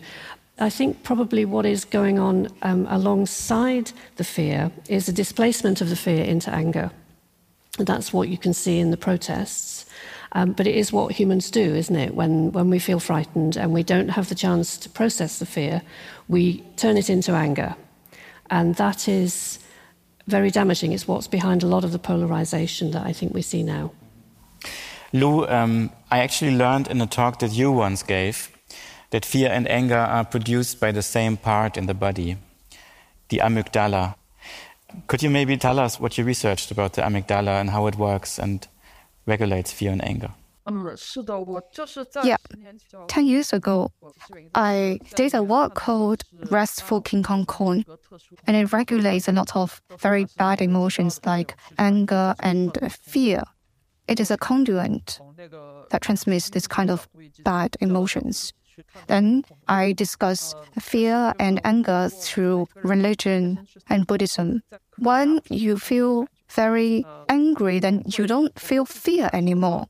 [0.60, 5.90] I think probably what is going on um, alongside the fear is a displacement of
[5.90, 6.92] the fear into anger.
[7.78, 9.86] That's what you can see in the protests.
[10.32, 12.16] Um, but it is what humans do, isn't it?
[12.16, 15.82] When, when we feel frightened and we don't have the chance to process the fear,
[16.28, 17.76] we turn it into anger.
[18.50, 19.60] And that is
[20.26, 20.92] very damaging.
[20.92, 23.92] It's what's behind a lot of the polarization that I think we see now.
[25.14, 28.57] Lu, um, I actually learned in a talk that you once gave
[29.12, 32.38] that fear and anger are produced by the same part in the body,
[33.30, 34.16] the amygdala.
[35.08, 38.40] Could you maybe tell us what you researched about the amygdala and how it works
[38.40, 38.68] and
[39.26, 40.32] regulates fear and anger?
[42.24, 42.36] Yeah.
[43.08, 43.92] 10 years ago,
[44.54, 47.84] I did a work called Wrathful King Kong Core,
[48.46, 53.44] and it regulates a lot of very bad emotions like anger and fear.
[54.10, 55.20] It is a conduit
[55.90, 57.08] that transmits this kind of
[57.44, 58.52] bad emotions.
[59.08, 64.64] Then I discuss fear and anger through religion and Buddhism.
[64.98, 69.88] When you feel very angry, then you don't feel fear anymore.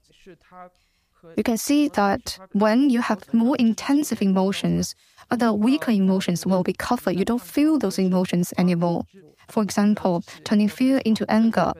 [1.35, 4.95] You can see that when you have more intensive emotions,
[5.29, 7.17] other weaker emotions will be covered.
[7.17, 9.03] You don't feel those emotions anymore.
[9.49, 11.73] For example, turning fear into anger.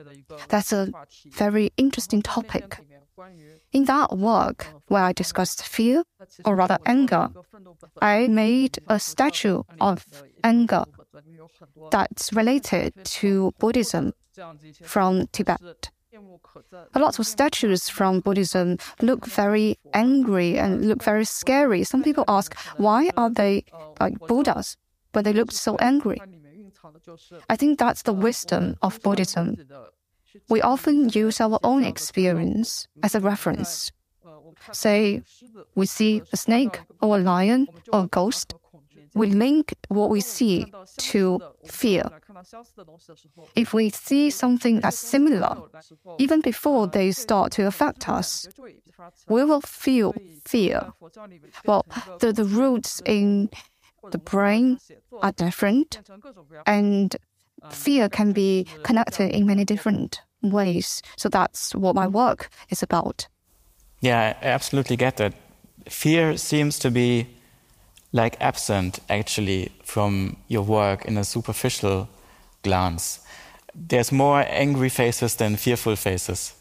[0.48, 0.92] That's a
[1.30, 2.80] very interesting topic.
[3.72, 6.02] In that work, where I discussed fear,
[6.44, 7.28] or rather anger,
[8.00, 10.04] I made a statue of
[10.42, 10.84] anger
[11.90, 14.12] that's related to Buddhism
[14.82, 15.90] from Tibet.
[16.94, 21.84] A lot of statues from Buddhism look very angry and look very scary.
[21.84, 23.64] Some people ask, why are they
[24.00, 24.76] like Buddhas,
[25.12, 26.20] but they look so angry?
[27.48, 29.56] I think that's the wisdom of Buddhism.
[30.48, 33.92] We often use our own experience as a reference.
[34.72, 35.22] Say,
[35.74, 38.54] we see a snake or a lion or a ghost,
[39.14, 42.04] we link what we see to fear.
[43.54, 45.56] If we see something that's similar,
[46.18, 48.48] even before they start to affect us,
[49.28, 50.14] we will feel
[50.44, 50.92] fear.
[51.64, 51.84] Well,
[52.20, 53.50] the, the roots in
[54.10, 54.78] the brain
[55.20, 56.00] are different,
[56.66, 57.16] and
[57.70, 61.02] fear can be connected in many different ways.
[61.16, 63.28] So that's what my work is about.
[64.00, 65.34] Yeah, I absolutely get that.
[65.88, 67.26] Fear seems to be
[68.12, 72.08] like absent actually from your work in a superficial
[72.62, 73.20] glance.
[73.74, 76.54] There's more angry faces than fearful faces.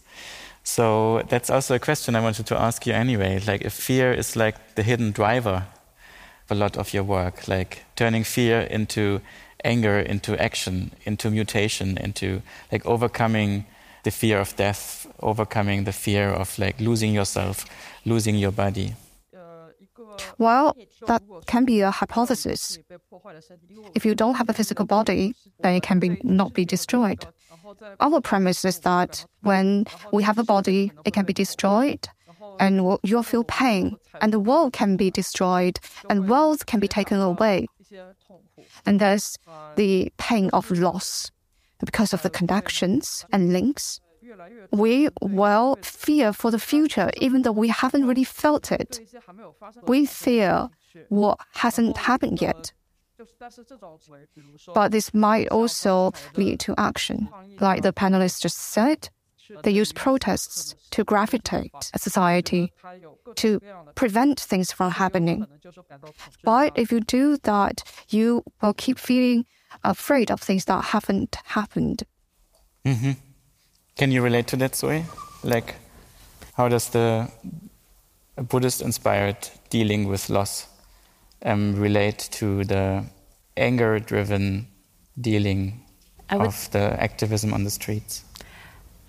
[0.64, 3.40] So that's also a question I wanted to ask you anyway.
[3.40, 5.66] Like, if fear is like the hidden driver
[6.44, 9.22] of a lot of your work, like turning fear into
[9.68, 13.66] anger, into action, into mutation, into like overcoming
[14.04, 17.66] the fear of death, overcoming the fear of like losing yourself,
[18.06, 18.96] losing your body.
[20.38, 20.76] Well,
[21.08, 22.80] that can be a hypothesis.
[23.94, 27.26] If you don't have a physical body, then it can be not be destroyed.
[28.00, 32.08] Our premise is that when we have a body, it can be destroyed,
[32.60, 37.20] and you'll feel pain, and the world can be destroyed, and wealth can be taken
[37.20, 37.68] away.
[38.86, 39.38] And there's
[39.76, 41.32] the pain of loss
[41.86, 44.02] because of the connections and links
[44.72, 49.00] we will fear for the future, even though we haven't really felt it.
[49.86, 50.70] We fear
[51.10, 52.74] what hasn't happened yet.
[54.74, 57.30] But this might also lead to action.
[57.60, 59.10] Like the panelists just said,
[59.64, 62.74] they use protests to gravitate a society,
[63.36, 63.60] to
[63.96, 65.46] prevent things from happening.
[66.44, 69.46] But if you do that, you will keep feeling
[69.84, 72.04] afraid of things that haven't happened.
[72.86, 73.12] Mm-hmm.
[73.98, 75.06] Can you relate to that, Zoe?
[75.44, 75.76] Like,
[76.54, 77.30] how does the
[78.36, 80.68] Buddhist inspired dealing with loss
[81.44, 83.04] um, relate to the
[83.56, 84.68] anger driven
[85.20, 85.84] dealing
[86.30, 88.24] of the activism on the streets?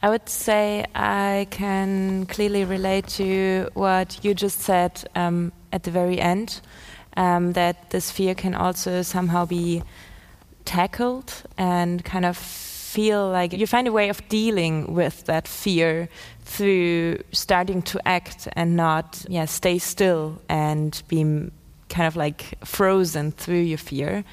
[0.01, 5.91] I would say I can clearly relate to what you just said um, at the
[5.91, 6.61] very end
[7.17, 9.83] um, that this fear can also somehow be
[10.65, 16.09] tackled and kind of feel like you find a way of dealing with that fear
[16.45, 21.23] through starting to act and not yeah stay still and be
[21.89, 24.25] kind of like frozen through your fear.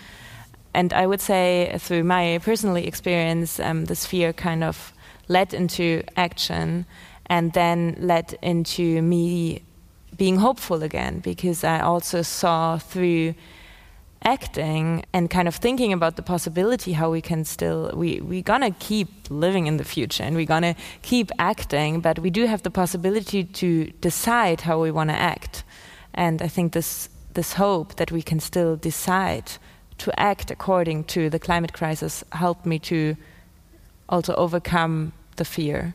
[0.73, 4.93] And i would say through my personal experience um, this fear kind of
[5.27, 6.85] led into action
[7.27, 9.61] and then led into me
[10.17, 13.33] being hopeful again because i also saw through
[14.25, 18.71] acting and kind of thinking about the possibility how we can still we we gonna
[18.71, 22.71] keep living in the future and we're gonna keep acting but we do have the
[22.71, 25.63] possibility to decide how we want to act.
[26.15, 29.51] And i think this this hope that we can still decide
[29.97, 33.15] to act according to the climate crisis helped me to
[34.09, 35.93] also overcome the fear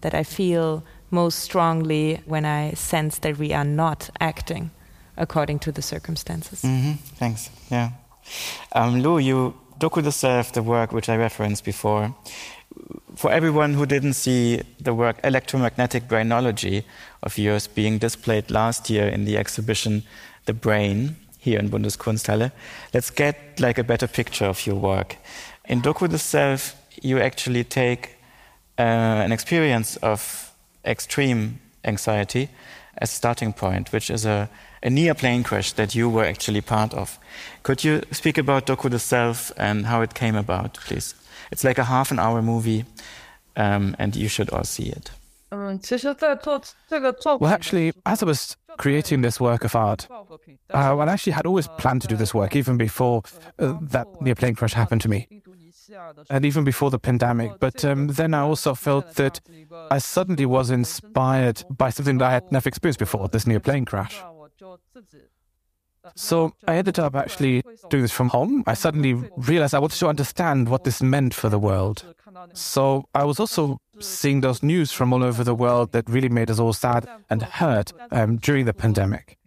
[0.00, 4.70] that I feel most strongly when I sense that we are not acting
[5.16, 6.62] according to the circumstances.
[6.62, 6.92] Mm-hmm.
[7.18, 7.50] Thanks.
[7.70, 7.90] Yeah.
[8.72, 12.14] Um, Lu, you docu yourself the work which I referenced before.
[13.14, 16.84] For everyone who didn't see the work Electromagnetic Brainology
[17.22, 20.02] of yours being displayed last year in the exhibition
[20.44, 22.52] The Brain here in Bundeskunsthalle,
[22.92, 25.16] let's get like a better picture of your work.
[25.64, 26.74] In Doku the Self,
[27.06, 28.16] you actually take
[28.78, 28.82] uh,
[29.24, 30.52] an experience of
[30.84, 32.48] extreme anxiety
[32.98, 34.48] as a starting point, which is a,
[34.82, 37.18] a, near plane crash that you were actually part of.
[37.62, 41.14] Could you speak about Doku the Self and how it came about, please?
[41.50, 42.84] It's like a half an hour movie,
[43.56, 45.10] um, and you should all see it.
[47.40, 51.46] Well, actually, as I was creating this work of art, uh, well, I actually had
[51.46, 53.22] always planned to do this work even before
[53.58, 55.28] uh, that near plane crash happened to me
[56.30, 57.52] and even before the pandemic.
[57.60, 59.40] But um, then I also felt that
[59.90, 63.84] I suddenly was inspired by something that I had never experienced before this near plane
[63.84, 64.22] crash.
[66.14, 68.62] So I ended up actually doing this from home.
[68.66, 72.04] I suddenly realized I wanted to understand what this meant for the world.
[72.52, 76.50] So I was also seeing those news from all over the world that really made
[76.50, 79.38] us all sad and hurt um, during the pandemic.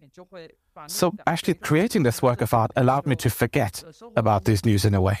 [0.86, 3.82] So actually creating this work of art allowed me to forget
[4.16, 5.18] about these news in a way.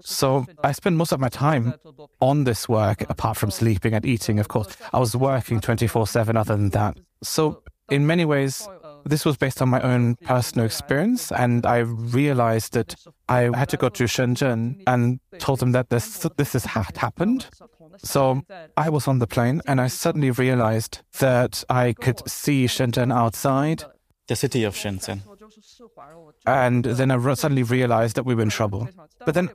[0.00, 1.74] So I spend most of my time
[2.20, 4.76] on this work, apart from sleeping and eating, of course.
[4.92, 6.98] I was working 24 7 other than that.
[7.22, 8.68] So, in many ways,
[9.04, 12.96] this was based on my own personal experience, and I realized that
[13.28, 17.46] I had to go to Shenzhen and told them that this this has happened.
[17.98, 18.42] So
[18.76, 23.84] I was on the plane, and I suddenly realized that I could see Shenzhen outside.
[24.26, 25.22] The city of Shenzhen.
[26.46, 28.88] And then I suddenly realized that we were in trouble.
[29.24, 29.50] But then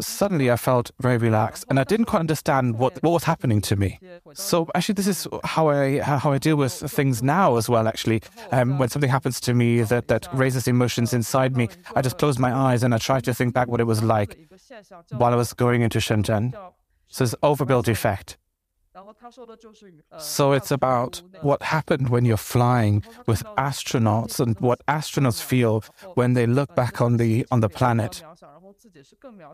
[0.00, 3.76] suddenly I felt very relaxed and I didn't quite understand what, what was happening to
[3.76, 3.98] me.
[4.34, 8.22] So actually, this is how I, how I deal with things now as well, actually.
[8.50, 12.38] Um, when something happens to me that, that raises emotions inside me, I just close
[12.38, 14.38] my eyes and I try to think back what it was like
[15.10, 16.54] while I was going into Shenzhen.
[17.08, 18.38] So it's overview effect.
[20.18, 26.34] So it's about what happened when you're flying with astronauts and what astronauts feel when
[26.34, 28.22] they look back on the on the planet.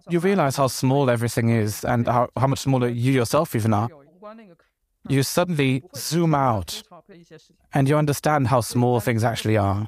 [0.09, 3.89] You realize how small everything is and how, how much smaller you yourself even are.
[5.09, 6.83] You suddenly zoom out
[7.73, 9.87] and you understand how small things actually are.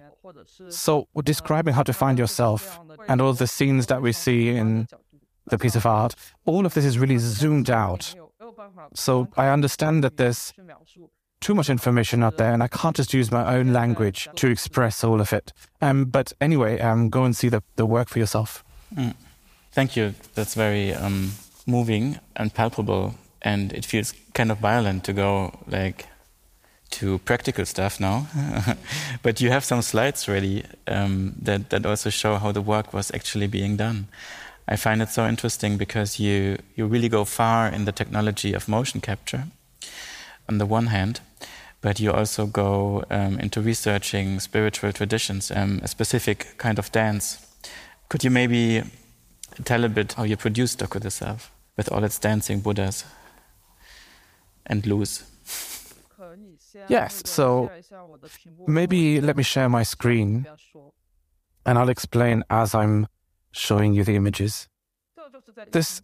[0.68, 4.86] So, describing how to find yourself and all the scenes that we see in
[5.46, 8.14] the piece of art, all of this is really zoomed out
[8.94, 10.52] so I understand that there's
[11.40, 15.02] too much information out there, and I can't just use my own language to express
[15.02, 15.52] all of it.
[15.80, 18.62] Um, but anyway, um, go and see the, the work for yourself.
[18.94, 19.14] Mm.
[19.72, 20.14] Thank you.
[20.34, 21.32] That's very um,
[21.66, 26.06] moving and palpable, and it feels kind of violent to go like
[26.90, 28.26] to practical stuff now.
[29.22, 33.10] but you have some slides ready um, that that also show how the work was
[33.14, 34.08] actually being done.
[34.70, 38.68] I find it so interesting because you, you really go far in the technology of
[38.68, 39.48] motion capture
[40.48, 41.20] on the one hand,
[41.80, 47.44] but you also go um, into researching spiritual traditions, um, a specific kind of dance.
[48.08, 48.84] Could you maybe
[49.64, 53.04] tell a bit how you produced Doku the Self with all its dancing Buddhas
[54.66, 55.24] and Lus?
[56.88, 57.70] Yes, so
[58.68, 60.46] maybe let me share my screen
[61.66, 63.08] and I'll explain as I'm
[63.52, 64.68] showing you the images.
[65.72, 66.02] This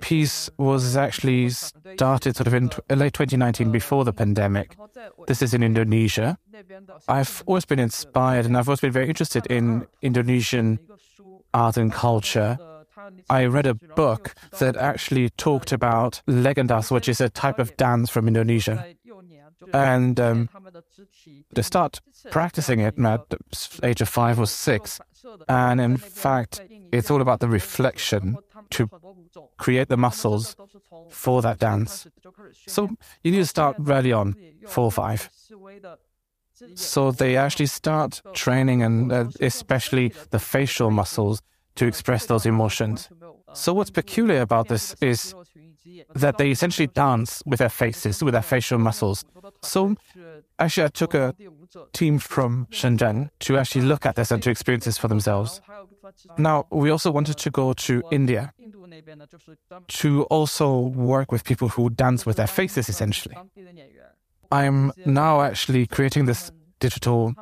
[0.00, 4.76] piece was actually started sort of in late 2019 before the pandemic.
[5.26, 6.38] This is in Indonesia.
[7.08, 10.78] I've always been inspired and I've always been very interested in Indonesian
[11.54, 12.58] art and culture.
[13.30, 18.10] I read a book that actually talked about legendas, which is a type of dance
[18.10, 18.94] from Indonesia.
[19.72, 20.48] And um,
[21.52, 23.38] they start practicing it at the
[23.82, 25.00] age of five or six.
[25.48, 26.60] And in fact,
[26.92, 28.36] it's all about the reflection
[28.70, 28.88] to
[29.56, 30.56] create the muscles
[31.10, 32.06] for that dance.
[32.66, 32.90] So
[33.22, 35.30] you need to start early on, four or five.
[36.74, 41.40] So they actually start training and uh, especially the facial muscles
[41.76, 43.08] to express those emotions.
[43.52, 45.34] So what's peculiar about this is
[46.14, 49.24] that they essentially dance with their faces, with their facial muscles.
[49.62, 49.96] So
[50.58, 51.34] actually I took a
[51.92, 55.60] team from Shenzhen to actually look at this and to experience this for themselves.
[56.38, 58.52] Now, we also wanted to go to India
[59.88, 63.36] to also work with people who dance with their faces, essentially.
[64.50, 67.34] I'm now actually creating this digital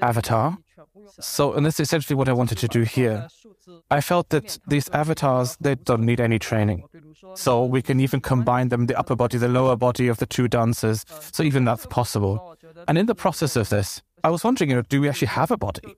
[0.00, 0.58] avatar
[1.20, 3.28] So, and that's essentially what I wanted to do here.
[3.90, 6.84] I felt that these avatars, they don't need any training.
[7.34, 10.48] So we can even combine them, the upper body, the lower body of the two
[10.48, 11.04] dancers.
[11.32, 12.56] So even that's possible.
[12.88, 15.50] And in the process of this, I was wondering, you know, do we actually have
[15.50, 15.96] a body?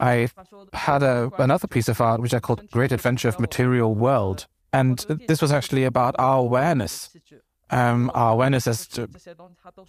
[0.00, 0.28] I
[0.72, 4.46] had a, another piece of art which I called Great Adventure of Material World.
[4.72, 7.10] And this was actually about our awareness,
[7.70, 9.06] um, our awareness as to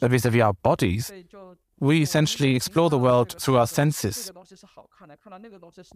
[0.02, 1.12] vis-a-vis our bodies
[1.84, 4.32] we essentially explore the world through our senses.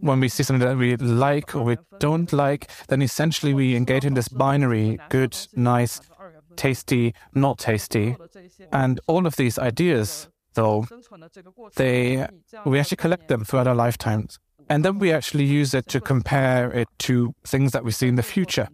[0.00, 4.04] When we see something that we like or we don't like, then essentially we engage
[4.04, 5.98] in this binary good, nice,
[6.56, 8.16] tasty, not tasty.
[8.70, 10.86] And all of these ideas, though,
[11.76, 12.28] they
[12.66, 14.38] we actually collect them throughout our lifetimes.
[14.68, 18.16] And then we actually use it to compare it to things that we see in
[18.16, 18.68] the future.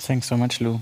[0.00, 0.80] Thanks so much, Lu.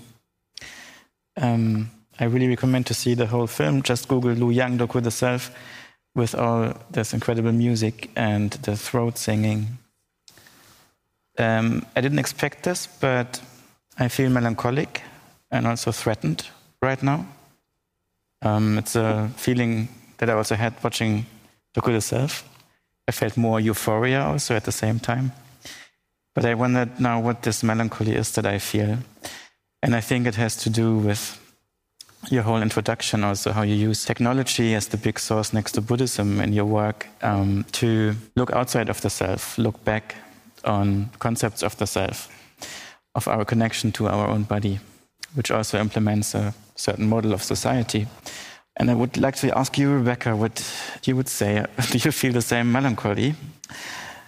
[1.37, 3.83] Um, I really recommend to see the whole film.
[3.83, 5.51] Just Google Lu Yang Doku the Self
[6.15, 9.79] with all this incredible music and the throat singing.
[11.39, 13.41] Um, I didn't expect this, but
[13.99, 15.03] I feel melancholic
[15.51, 16.49] and also threatened
[16.81, 17.27] right now.
[18.41, 19.89] Um, it's a feeling
[20.19, 21.27] that I also had watching
[21.75, 22.49] Doku the Self.
[23.07, 25.33] I felt more euphoria also at the same time.
[26.35, 28.99] But I wondered now what this melancholy is that I feel.
[29.83, 31.41] And I think it has to do with
[32.31, 36.41] your whole introduction, also how you use technology as the big source next to Buddhism
[36.41, 40.17] in your work um, to look outside of the self, look back
[40.65, 42.29] on concepts of the self,
[43.15, 44.81] of our connection to our own body,
[45.35, 48.07] which also implements a certain model of society.
[48.77, 50.63] And I would like to ask you, Rebecca, what
[51.05, 51.65] you would say.
[51.91, 53.35] Do you feel the same melancholy?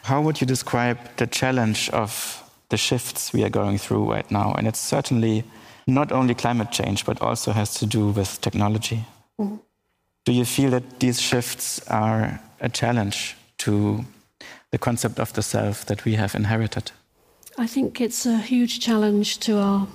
[0.05, 4.55] How would you describe the challenge of the shifts we are going through right now?
[4.57, 5.45] And it's certainly
[5.89, 9.05] not only climate change, but also has to do with technology.
[9.41, 9.57] Mm-hmm.
[10.25, 14.05] Do you feel that these shifts are a challenge to
[14.71, 16.93] the concept of the self that we have inherited?
[17.57, 19.89] I think it's a huge challenge to our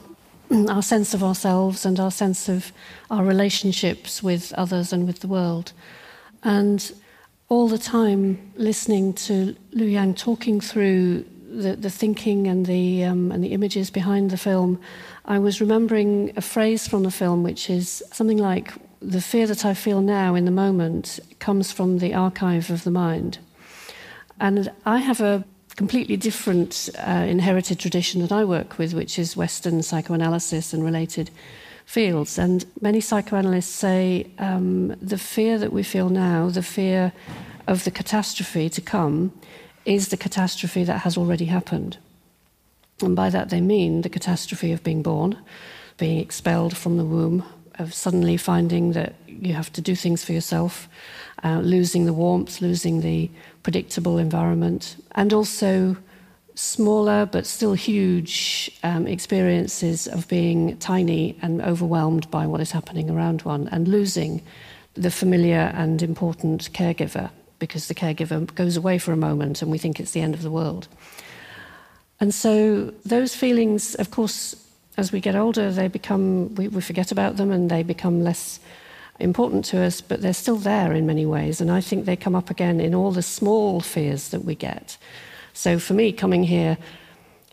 [0.70, 2.72] our sense of ourselves and our sense of
[3.10, 5.74] our relationships with others and with the world.
[6.44, 6.92] And
[7.50, 13.32] all the time listening to Lu Yang talking through the, the thinking and the, um,
[13.32, 14.80] and the images behind the film,
[15.26, 19.66] I was remembering a phrase from the film which is something like, The fear that
[19.66, 23.38] I feel now in the moment comes from the archive of the mind.
[24.40, 25.44] And I have a
[25.76, 31.32] completely different uh, inherited tradition that I work with, which is Western psychoanalysis and related
[31.86, 32.38] fields.
[32.38, 37.14] And many psychoanalysts say um, the fear that we feel now, the fear
[37.68, 39.32] of the catastrophe to come,
[39.86, 41.98] is the catastrophe that has already happened.
[43.02, 45.38] And by that they mean the catastrophe of being born,
[45.98, 47.44] being expelled from the womb,
[47.80, 50.88] of suddenly finding that you have to do things for yourself,
[51.44, 53.30] uh, losing the warmth, losing the
[53.64, 55.98] predictable environment, and also
[56.56, 63.10] smaller but still huge um, experiences of being tiny and overwhelmed by what is happening
[63.10, 64.42] around one, and losing
[64.94, 67.32] the familiar and important caregiver
[67.64, 70.42] because the caregiver goes away for a moment and we think it's the end of
[70.42, 70.90] the world.
[72.20, 74.54] And so those feelings, of course,
[74.98, 78.60] as we get older, they become, we, we forget about them and they become less
[79.18, 81.62] important to us, but they're still there in many ways.
[81.62, 84.98] And I think they come up again in all the small fears that we get.
[85.54, 86.78] So for me, coming here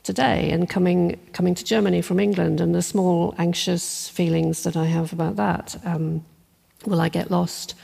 [0.03, 4.87] today and coming, coming to Germany from England and the small anxious feelings that I
[4.87, 6.25] have about that um,
[6.85, 7.77] will I get lost?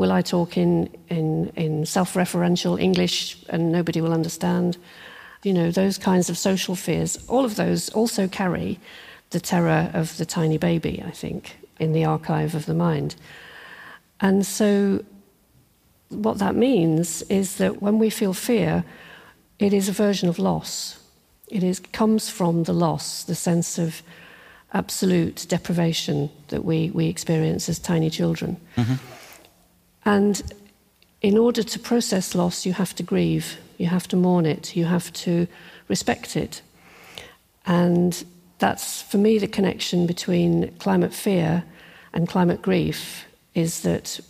[0.00, 4.78] Will I talk in, in, in self referential English and nobody will understand?
[5.42, 8.78] You know, those kinds of social fears, all of those also carry
[9.28, 13.14] the terror of the tiny baby, I think, in the archive of the mind.
[14.22, 15.04] And so,
[16.08, 18.84] what that means is that when we feel fear,
[19.58, 20.98] it is a version of loss.
[21.48, 24.02] It is, comes from the loss, the sense of
[24.72, 28.56] absolute deprivation that we, we experience as tiny children.
[28.78, 28.94] Mm-hmm.
[30.04, 30.42] And
[31.22, 34.86] in order to process loss, you have to grieve, you have to mourn it, you
[34.86, 35.46] have to
[35.88, 36.62] respect it.
[37.66, 38.24] And
[38.58, 41.64] that's, for me, the connection between climate fear
[42.12, 43.24] and climate grief
[43.54, 44.20] is that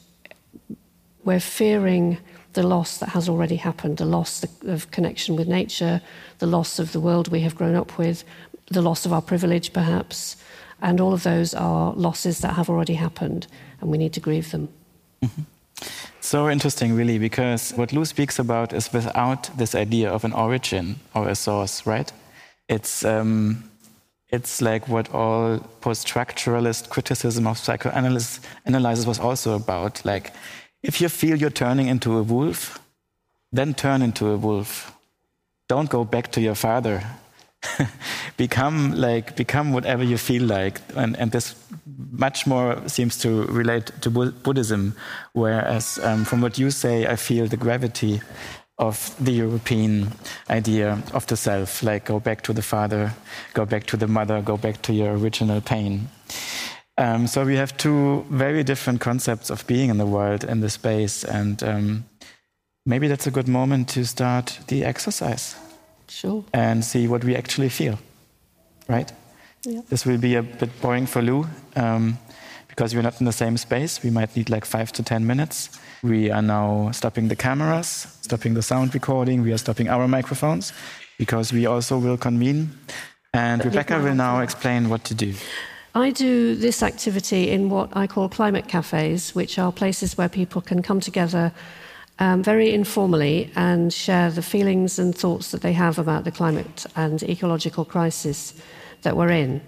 [1.24, 2.18] we're fearing
[2.54, 6.00] the loss that has already happened, the loss of connection with nature,
[6.38, 8.24] the loss of the world we have grown up with,
[8.70, 10.36] the loss of our privilege, perhaps.
[10.82, 13.46] And all of those are losses that have already happened,
[13.80, 14.68] and we need to grieve them.
[15.22, 15.42] Mm-hmm.
[16.20, 21.00] So interesting, really, because what Lu speaks about is without this idea of an origin
[21.14, 22.12] or a source, right?
[22.68, 23.64] It's um,
[24.28, 30.04] it's like what all post-structuralist criticism of psychoanalysis was also about.
[30.04, 30.32] Like,
[30.82, 32.78] If you feel you're turning into a wolf,
[33.52, 34.92] then turn into a wolf.
[35.68, 37.02] Don't go back to your father.
[38.36, 41.54] become like become whatever you feel like, and, and this
[42.10, 44.94] much more seems to relate to Buddhism.
[45.32, 48.20] Whereas um, from what you say, I feel the gravity
[48.78, 50.10] of the European
[50.48, 53.12] idea of the self, like go back to the father,
[53.52, 56.08] go back to the mother, go back to your original pain.
[56.96, 60.70] Um, so we have two very different concepts of being in the world in the
[60.70, 62.04] space, and um,
[62.86, 65.56] maybe that's a good moment to start the exercise.
[66.10, 66.44] Sure.
[66.52, 67.98] And see what we actually feel,
[68.88, 69.12] right?
[69.64, 69.82] Yeah.
[69.88, 71.46] This will be a bit boring for Lu
[71.76, 72.18] um,
[72.68, 74.02] because we're not in the same space.
[74.02, 75.78] We might need like five to ten minutes.
[76.02, 79.42] We are now stopping the cameras, stopping the sound recording.
[79.42, 80.72] We are stopping our microphones
[81.18, 82.70] because we also will convene.
[83.32, 85.34] And Rebecca will now explain what to do.
[85.94, 90.62] I do this activity in what I call climate cafes, which are places where people
[90.62, 91.52] can come together
[92.20, 96.86] um, very informally and share the feelings and thoughts that they have about the climate
[96.94, 98.54] and ecological crisis
[99.02, 99.60] that we're in.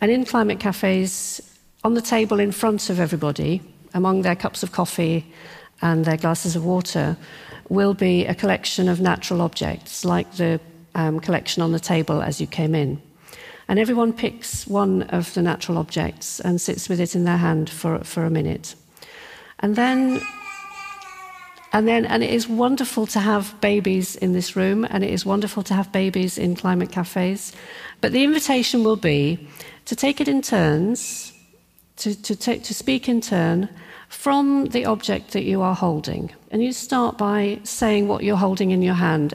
[0.00, 1.40] And in climate cafes,
[1.84, 3.62] on the table in front of everybody,
[3.94, 5.24] among their cups of coffee
[5.80, 7.16] and their glasses of water,
[7.68, 10.60] will be a collection of natural objects, like the
[10.96, 13.00] um, collection on the table as you came in.
[13.68, 17.70] And everyone picks one of the natural objects and sits with it in their hand
[17.70, 18.74] for, for a minute.
[19.60, 20.20] And then
[21.72, 25.26] and then, and it is wonderful to have babies in this room, and it is
[25.26, 27.52] wonderful to have babies in climate cafes.
[28.00, 29.48] But the invitation will be
[29.84, 31.32] to take it in turns,
[31.96, 33.68] to, to, take, to speak in turn
[34.08, 36.32] from the object that you are holding.
[36.50, 39.34] And you start by saying what you're holding in your hand.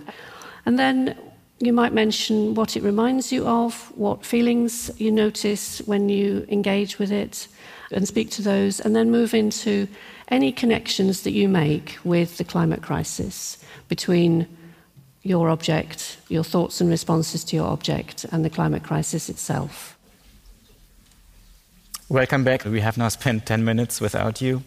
[0.65, 1.15] And then
[1.59, 6.97] you might mention what it reminds you of, what feelings you notice when you engage
[6.97, 7.47] with it,
[7.91, 9.87] and speak to those, and then move into
[10.33, 14.47] any connections that you make with the climate crisis between
[15.21, 19.95] your object, your thoughts and responses to your object, and the climate crisis itself.
[22.09, 22.65] Welcome back.
[22.65, 24.63] We have now spent 10 minutes without you.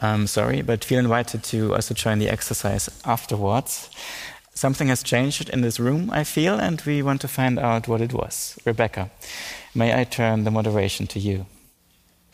[0.00, 3.90] Um, sorry, but feel invited to also join the exercise afterwards.
[4.54, 8.00] Something has changed in this room, I feel, and we want to find out what
[8.00, 8.58] it was.
[8.64, 9.10] Rebecca,
[9.74, 11.44] may I turn the moderation to you?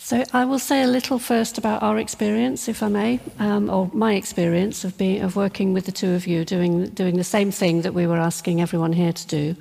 [0.05, 3.89] So I will say a little first about our experience, if I may, um, or
[3.95, 7.53] my experience of being of working with the two of you, doing doing the same
[7.53, 9.55] thing that we were asking everyone here to do.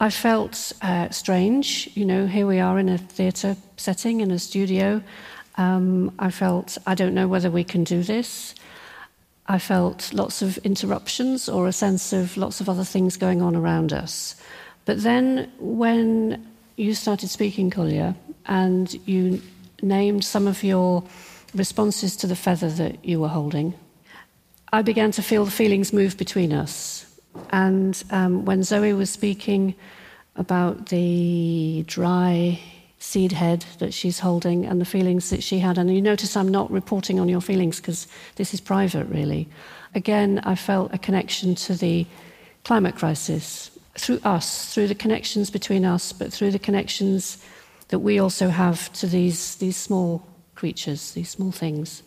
[0.00, 1.90] I felt uh, strange.
[1.92, 5.02] You know, here we are in a theatre setting in a studio.
[5.58, 8.54] Um, I felt I don't know whether we can do this.
[9.48, 13.54] I felt lots of interruptions or a sense of lots of other things going on
[13.54, 14.34] around us.
[14.86, 16.46] But then when
[16.76, 18.14] you started speaking, Kolja,
[18.46, 19.42] and you
[19.82, 21.04] named some of your
[21.54, 23.74] responses to the feather that you were holding,
[24.72, 27.06] I began to feel the feelings move between us.
[27.50, 29.74] And um, when Zoe was speaking
[30.36, 32.60] about the dry
[33.00, 36.48] seed head that she's holding and the feelings that she had, and you notice I'm
[36.48, 39.48] not reporting on your feelings because this is private, really.
[39.94, 42.06] Again, I felt a connection to the
[42.64, 47.42] climate crisis through us, through the connections between us, but through the connections
[47.88, 52.02] that we also have to these, these small creatures, these small things.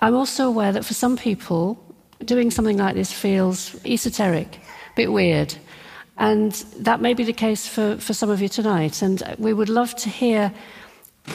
[0.00, 1.78] I'm also aware that for some people,
[2.24, 5.54] doing something like this feels esoteric, a bit weird.
[6.16, 9.02] And that may be the case for, for some of you tonight.
[9.02, 10.52] And we would love to hear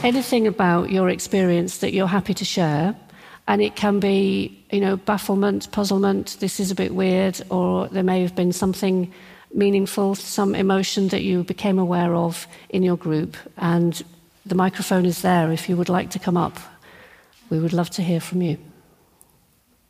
[0.03, 2.95] anything about your experience that you're happy to share.
[3.47, 8.03] And it can be, you know, bafflement, puzzlement, this is a bit weird, or there
[8.03, 9.11] may have been something
[9.55, 13.37] meaningful, some emotion that you became aware of in your group.
[13.57, 14.03] And
[14.45, 16.57] the microphone is there if you would like to come up.
[17.49, 18.57] We would love to hear from you.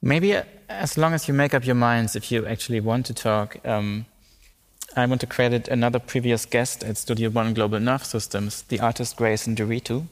[0.01, 3.13] Maybe uh, as long as you make up your minds, if you actually want to
[3.13, 4.05] talk, um,
[4.95, 9.18] I want to credit another previous guest at Studio Bonn Global Nerve Systems, the artist
[9.18, 10.05] Grace Ndiritu,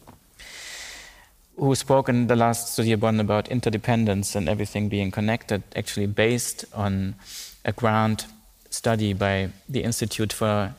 [1.58, 6.66] who spoke in the last Studio Bonn about interdependence and everything being connected, actually based
[6.74, 7.16] on
[7.64, 8.26] a grant
[8.74, 10.74] study by the Institute for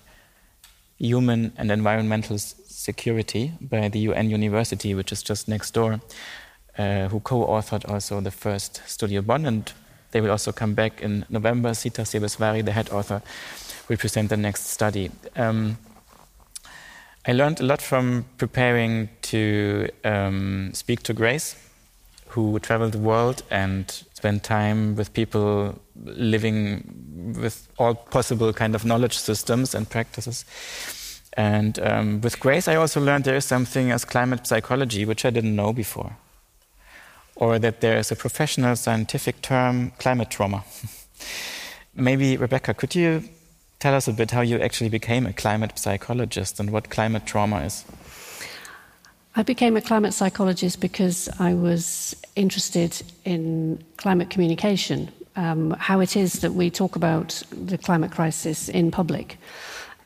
[0.98, 6.00] Human and Environmental Security by the UN University, which is just next door,
[6.76, 9.46] uh, who co authored also the first Studio Bonn.
[9.46, 9.72] And
[10.10, 11.72] they will also come back in November.
[11.74, 13.22] Zita Sebesvari, the head author,
[13.88, 15.10] will present the next study.
[15.36, 15.78] Um,
[17.26, 21.56] I learned a lot from preparing to um, speak to Grace,
[22.34, 28.84] who traveled the world and spent time with people living with all possible kind of
[28.84, 30.44] knowledge systems and practices.
[31.36, 35.30] And um, with Grace, I also learned there is something as climate psychology, which I
[35.30, 36.16] didn't know before.
[37.36, 40.64] or that there is a professional scientific term, climate trauma.
[41.94, 43.24] Maybe, Rebecca, could you
[43.80, 47.60] tell us a bit how you actually became a climate psychologist and what climate trauma
[47.62, 47.84] is?
[49.36, 56.16] I became a climate psychologist because I was interested in climate communication, um, how it
[56.16, 59.38] is that we talk about the climate crisis in public,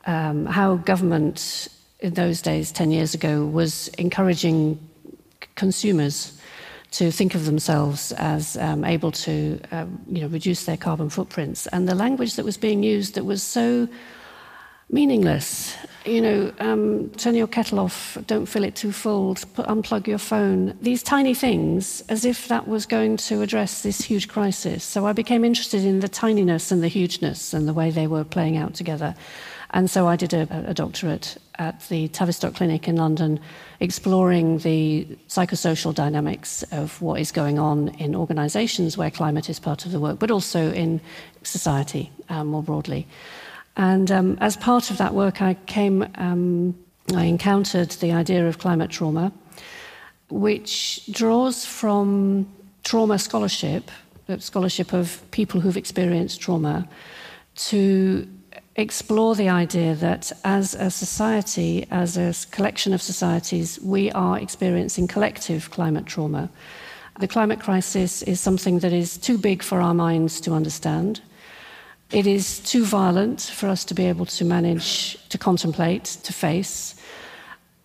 [0.07, 1.67] um, how government
[1.99, 4.79] in those days, 10 years ago, was encouraging
[5.55, 6.35] consumers
[6.91, 11.67] to think of themselves as um, able to um, you know, reduce their carbon footprints.
[11.67, 13.87] And the language that was being used that was so
[14.89, 15.75] meaningless.
[16.09, 20.17] You know, um, turn your kettle off, don't fill it too full, put, unplug your
[20.17, 20.75] phone.
[20.81, 24.83] These tiny things, as if that was going to address this huge crisis.
[24.83, 28.23] So I became interested in the tininess and the hugeness and the way they were
[28.23, 29.13] playing out together.
[29.69, 33.39] And so I did a, a doctorate at the Tavistock Clinic in London,
[33.79, 39.85] exploring the psychosocial dynamics of what is going on in organizations where climate is part
[39.85, 41.01] of the work, but also in
[41.43, 43.05] society um, more broadly.
[43.79, 46.75] And um, as part of that work, I came, um,
[47.15, 49.31] I encountered the idea of climate trauma,
[50.29, 52.45] which draws from
[52.83, 53.89] trauma scholarship,
[54.27, 56.89] the scholarship of people who've experienced trauma,
[57.69, 58.27] to
[58.75, 65.07] explore the idea that as a society, as a collection of societies, we are experiencing
[65.07, 66.49] collective climate trauma.
[67.21, 71.21] The climate crisis is something that is too big for our minds to understand.
[72.11, 76.95] It is too violent for us to be able to manage, to contemplate, to face.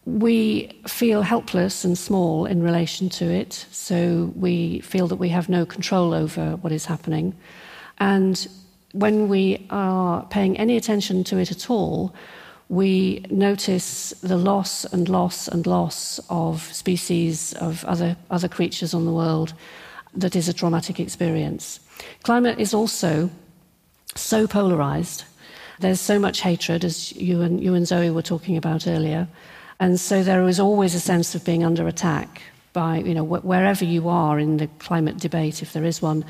[0.06, 5.50] We feel helpless and small in relation to it, so we feel that we have
[5.50, 7.34] no control over what is happening.
[7.98, 8.48] And
[8.92, 12.14] when we are paying any attention to it at all,
[12.70, 19.04] we notice the loss and loss and loss of species, of other, other creatures on
[19.04, 19.52] the world
[20.14, 21.80] that is a traumatic experience.
[22.22, 23.28] Climate is also
[24.14, 25.24] so polarized.
[25.80, 29.28] There's so much hatred, as you and, you and Zoe were talking about earlier.
[29.80, 32.42] And so there is always a sense of being under attack
[32.72, 36.24] by, you know, wh- wherever you are in the climate debate, if there is one,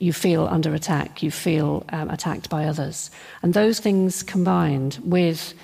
[0.00, 3.10] you feel under attack, you feel um, attacked by others.
[3.42, 5.54] And those things combined with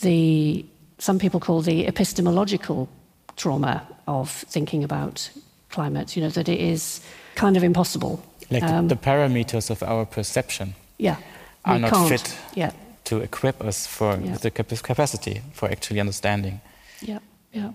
[0.00, 0.64] the,
[0.98, 2.88] some people call the epistemological
[3.36, 5.30] trauma of thinking about
[5.70, 7.00] climate, you know, that it is
[7.34, 8.22] kind of impossible.
[8.50, 11.16] Like um, the, the, parameters of our perception yeah,
[11.64, 12.08] are not can't.
[12.08, 12.70] fit yeah.
[13.04, 14.36] to equip us for yeah.
[14.36, 16.60] the capacity for actually understanding.
[17.00, 17.18] Yeah.
[17.52, 17.72] Yeah.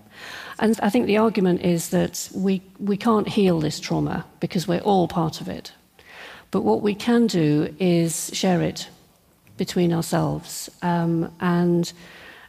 [0.60, 4.82] And I think the argument is that we, we can't heal this trauma because we're
[4.82, 5.74] all part of it.
[6.52, 8.88] But what we can do is share it
[9.58, 11.92] between ourselves um, and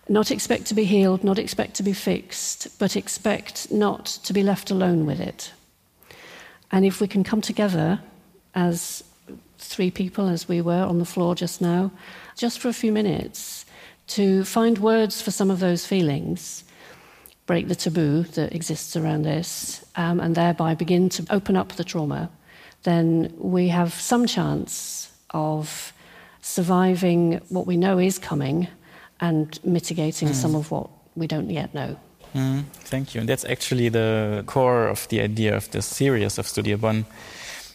[0.08, 4.42] not expect to be healed, not expect to be fixed, but expect not to be
[4.42, 5.52] left alone with it.
[6.70, 8.00] And if we can come together
[8.54, 9.04] as
[9.58, 11.90] three people, as we were on the floor just now,
[12.36, 13.64] just for a few minutes,
[14.08, 16.64] to find words for some of those feelings
[17.46, 21.84] break the taboo that exists around this um, and thereby begin to open up the
[21.84, 22.30] trauma,
[22.84, 25.92] then we have some chance of
[26.40, 28.68] surviving what we know is coming
[29.20, 30.34] and mitigating mm.
[30.34, 31.96] some of what we don't yet know.
[32.34, 33.20] Mm, thank you.
[33.20, 37.04] And that's actually the core of the idea of this series of Studio Bonn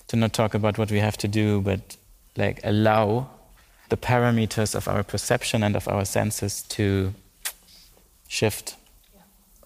[0.07, 1.97] to not talk about what we have to do, but
[2.35, 3.29] like allow
[3.89, 7.13] the parameters of our perception and of our senses to
[8.27, 8.75] shift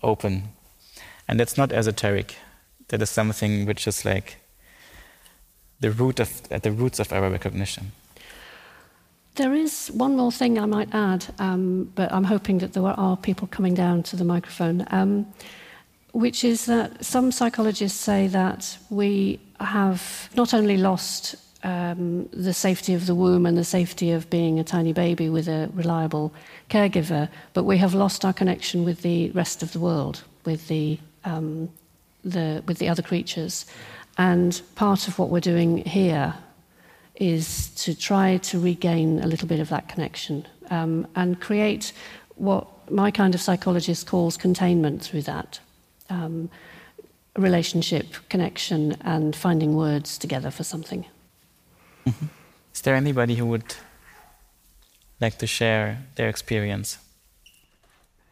[0.03, 0.43] open.
[1.27, 2.35] And that's not esoteric.
[2.89, 4.37] That is something which is like
[5.79, 7.91] the root of at the roots of our recognition.
[9.35, 13.15] There is one more thing I might add, um, but I'm hoping that there are
[13.15, 15.25] people coming down to the microphone, um,
[16.13, 22.93] which is that some psychologists say that we have not only lost um, the safety
[22.93, 26.33] of the womb and the safety of being a tiny baby with a reliable
[26.69, 30.97] caregiver, but we have lost our connection with the rest of the world, with the,
[31.23, 31.69] um,
[32.23, 33.65] the, with the other creatures.
[34.17, 36.33] And part of what we're doing here
[37.15, 41.93] is to try to regain a little bit of that connection um, and create
[42.35, 45.59] what my kind of psychologist calls containment through that.
[46.11, 46.49] Um,
[47.37, 51.05] relationship, connection, and finding words together for something.
[52.05, 52.25] Mm-hmm.
[52.73, 53.75] Is there anybody who would
[55.19, 56.97] like to share their experience?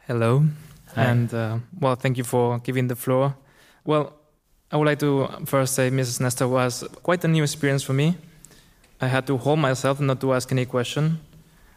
[0.08, 0.46] Hello,
[0.96, 1.04] Hi.
[1.04, 3.36] and uh, well, thank you for giving the floor.
[3.86, 4.14] Well,
[4.72, 6.20] I would like to first say Mrs.
[6.20, 8.18] Nestor was quite a new experience for me.
[9.02, 11.20] I had to hold myself not to ask any question.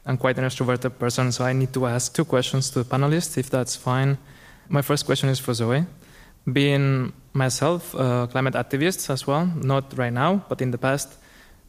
[0.04, 3.38] I'm quite an extroverted person, so I need to ask two questions to the panelists,
[3.38, 4.18] if that's fine.
[4.72, 5.84] My first question is for Zoe.
[6.50, 11.12] Being myself a climate activist as well, not right now, but in the past.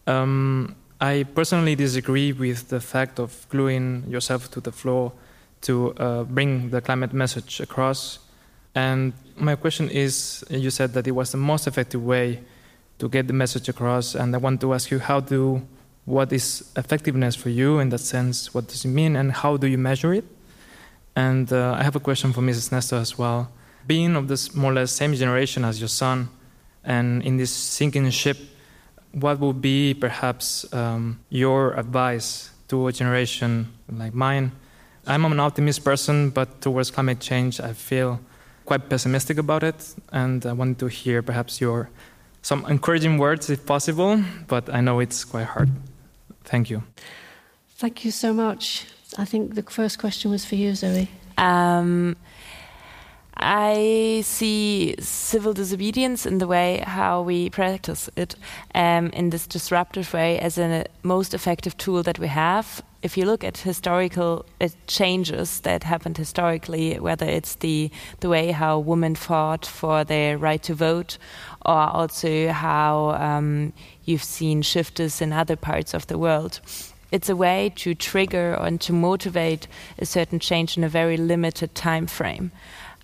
[0.07, 5.11] Um, I personally disagree with the fact of gluing yourself to the floor
[5.63, 8.19] to uh, bring the climate message across.
[8.73, 12.39] And my question is you said that it was the most effective way
[12.99, 15.61] to get the message across, and I want to ask you how do
[16.05, 18.53] what is effectiveness for you in that sense?
[18.53, 20.23] What does it mean, and how do you measure it?
[21.15, 22.71] And uh, I have a question for Mrs.
[22.71, 23.51] Nestor as well.
[23.85, 26.29] Being of this more or less same generation as your son,
[26.83, 28.37] and in this sinking ship,
[29.11, 34.51] what would be perhaps um, your advice to a generation like mine?
[35.05, 38.19] I'm an optimist person, but towards climate change, I feel
[38.65, 41.89] quite pessimistic about it, and I wanted to hear perhaps your
[42.41, 45.69] some encouraging words if possible, but I know it's quite hard.
[46.43, 46.83] Thank you.
[47.77, 48.85] Thank you so much.
[49.17, 51.09] I think the first question was for you, Zoe.
[51.37, 52.15] Um,
[53.35, 58.35] I see civil disobedience in the way how we practice it
[58.75, 62.83] um, in this disruptive way as a most effective tool that we have.
[63.01, 67.91] If you look at historical uh, changes that happened historically, whether it's the
[68.21, 71.17] the way how women fought for their right to vote,
[71.65, 73.73] or also how um,
[74.05, 76.61] you've seen shifters in other parts of the world,
[77.13, 81.73] it's a way to trigger and to motivate a certain change in a very limited
[81.75, 82.51] time frame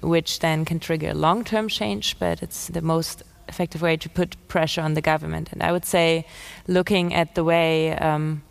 [0.01, 4.09] which then can trigger a long term change, but it's the most effective way to
[4.09, 5.51] put pressure on the government.
[5.51, 6.25] And I would say,
[6.67, 8.41] looking at the way um,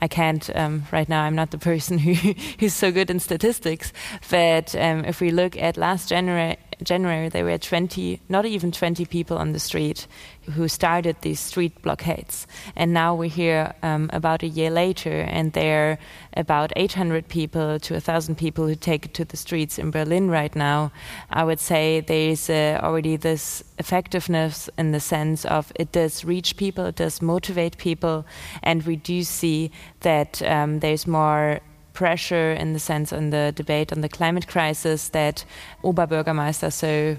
[0.00, 1.22] I can't um, right now.
[1.22, 2.14] I'm not the person who
[2.58, 3.92] who's so good in statistics.
[4.30, 9.04] But um, if we look at last January, January, there were 20, not even 20
[9.06, 10.06] people on the street
[10.52, 12.46] who started these street blockades.
[12.76, 15.98] And now we're here um, about a year later, and there are
[16.36, 20.54] about 800 people to 1,000 people who take it to the streets in Berlin right
[20.54, 20.92] now.
[21.30, 26.56] I would say there's uh, already this effectiveness in the sense of it does reach
[26.56, 28.26] people, it does motivate people,
[28.62, 29.70] and we do see
[30.00, 31.60] that um, there's more
[31.96, 35.44] pressure in the sense on the debate on the climate crisis that
[35.82, 37.16] Oberbürgermeister, so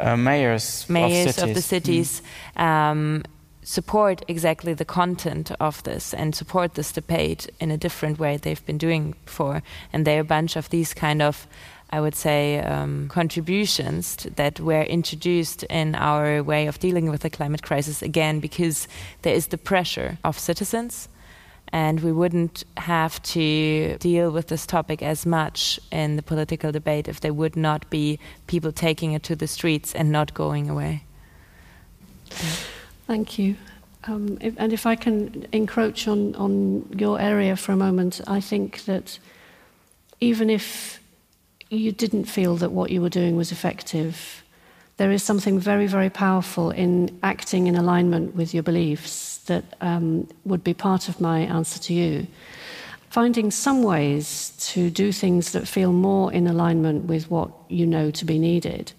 [0.00, 2.20] uh, mayors, mayors of, of the cities,
[2.56, 2.62] mm.
[2.62, 3.22] um,
[3.62, 8.66] support exactly the content of this and support this debate in a different way they've
[8.66, 9.62] been doing before.
[9.92, 11.46] And there are a bunch of these kind of
[11.92, 17.30] I would say, um, contributions that were introduced in our way of dealing with the
[17.30, 18.86] climate crisis again because
[19.22, 21.08] there is the pressure of citizens
[21.72, 27.08] and we wouldn't have to deal with this topic as much in the political debate
[27.08, 31.04] if there would not be people taking it to the streets and not going away.
[33.06, 33.56] Thank you.
[34.04, 38.40] Um, if, and if I can encroach on, on your area for a moment, I
[38.40, 39.18] think that
[40.20, 41.00] even if
[41.68, 44.42] you didn't feel that what you were doing was effective,
[44.96, 50.26] there is something very, very powerful in acting in alignment with your beliefs that um,
[50.44, 52.26] would be part of my answer to you.
[53.10, 58.10] Finding some ways to do things that feel more in alignment with what you know
[58.12, 58.92] to be needed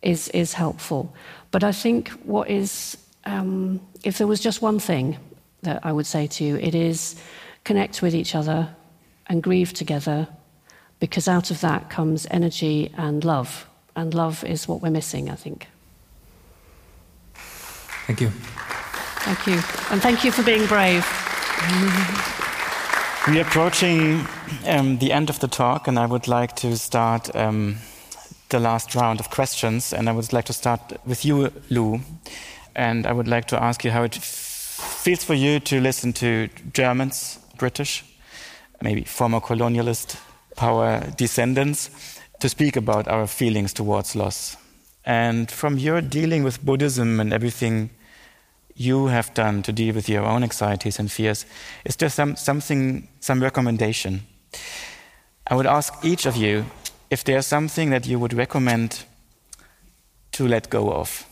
[0.00, 1.14] is, is helpful.
[1.50, 5.18] But I think what is, um, if there was just one thing
[5.62, 7.14] that I would say to you, it is
[7.64, 8.74] connect with each other
[9.26, 10.26] and grieve together
[10.98, 15.36] because out of that comes energy and love and love is what we're missing, I
[15.36, 15.68] think.
[18.06, 18.32] Thank you.
[19.24, 19.54] Thank you.
[19.90, 21.06] And thank you for being brave.
[23.28, 24.26] We're approaching
[24.66, 27.76] um, the end of the talk, and I would like to start um,
[28.48, 29.92] the last round of questions.
[29.92, 32.00] And I would like to start with you, Lu.
[32.74, 36.48] And I would like to ask you how it feels for you to listen to
[36.72, 38.04] Germans, British,
[38.80, 40.16] maybe former colonialist
[40.56, 41.90] power descendants
[42.40, 44.56] to speak about our feelings towards loss.
[45.04, 47.90] And from your dealing with Buddhism and everything
[48.74, 51.46] you have done to deal with your own anxieties and fears,
[51.84, 54.22] is there some, something, some recommendation?
[55.46, 56.64] I would ask each of you
[57.10, 59.04] if there's something that you would recommend
[60.32, 61.26] to let go of.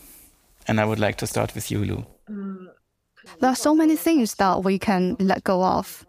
[0.67, 2.05] And I would like to start with you, Lu.
[3.39, 6.05] There are so many things that we can let go of.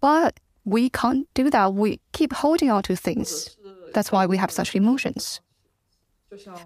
[0.00, 1.74] But we can't do that.
[1.74, 3.56] We keep holding on to things.
[3.94, 5.40] That's why we have such emotions.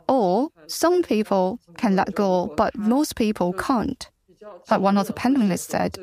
[0.09, 4.09] Or some people can let go, but most people can't.
[4.71, 5.99] Like one of the panelists said,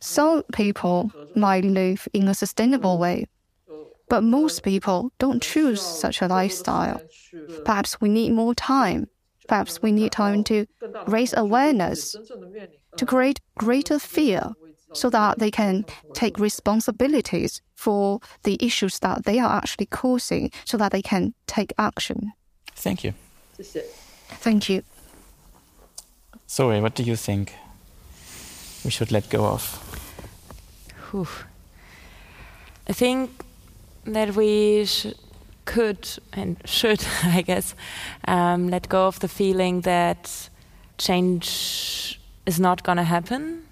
[0.00, 3.26] some people might live in a sustainable way,
[4.08, 7.00] but most people don't choose such a lifestyle.
[7.64, 9.08] Perhaps we need more time.
[9.46, 10.66] Perhaps we need time to
[11.06, 12.16] raise awareness,
[12.96, 14.52] to create greater fear
[14.92, 15.84] so that they can
[16.14, 21.72] take responsibilities for the issues that they are actually causing so that they can take
[21.78, 22.32] action.
[22.78, 23.12] Thank you.
[24.40, 24.82] Thank you.
[26.48, 27.52] Zoe, what do you think
[28.84, 29.62] we should let go of?
[31.10, 31.26] Whew.
[32.88, 33.30] I think
[34.04, 35.12] that we sh-
[35.64, 37.74] could and should, I guess,
[38.28, 40.48] um, let go of the feeling that
[40.98, 43.64] change is not going to happen.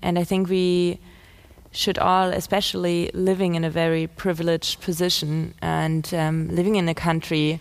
[0.00, 1.00] And I think we
[1.70, 7.60] should all, especially living in a very privileged position and um, living in a country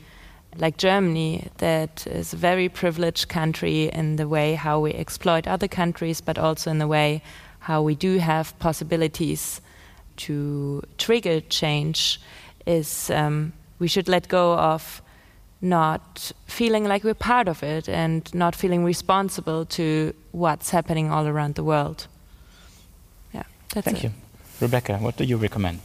[0.55, 5.67] like Germany, that is a very privileged country in the way how we exploit other
[5.67, 7.21] countries, but also in the way
[7.59, 9.61] how we do have possibilities
[10.17, 12.19] to trigger change,
[12.65, 15.01] is um, we should let go of
[15.61, 21.27] not feeling like we're part of it and not feeling responsible to what's happening all
[21.27, 22.07] around the world.
[23.33, 23.43] Yeah,
[23.73, 24.03] that's Thank it.
[24.03, 24.11] you.
[24.59, 25.81] Rebecca, what do you recommend?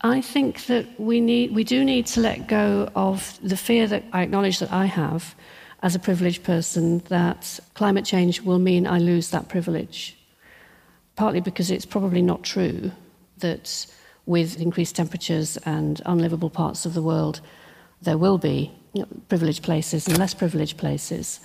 [0.00, 4.04] I think that we need we do need to let go of the fear that
[4.12, 5.34] I acknowledge that I have
[5.82, 10.16] as a privileged person that climate change will mean I lose that privilege.
[11.14, 12.92] Partly because it's probably not true
[13.38, 13.86] that
[14.26, 17.40] with increased temperatures and unlivable parts of the world,
[18.02, 18.72] there will be
[19.28, 21.40] privileged places and less privileged places.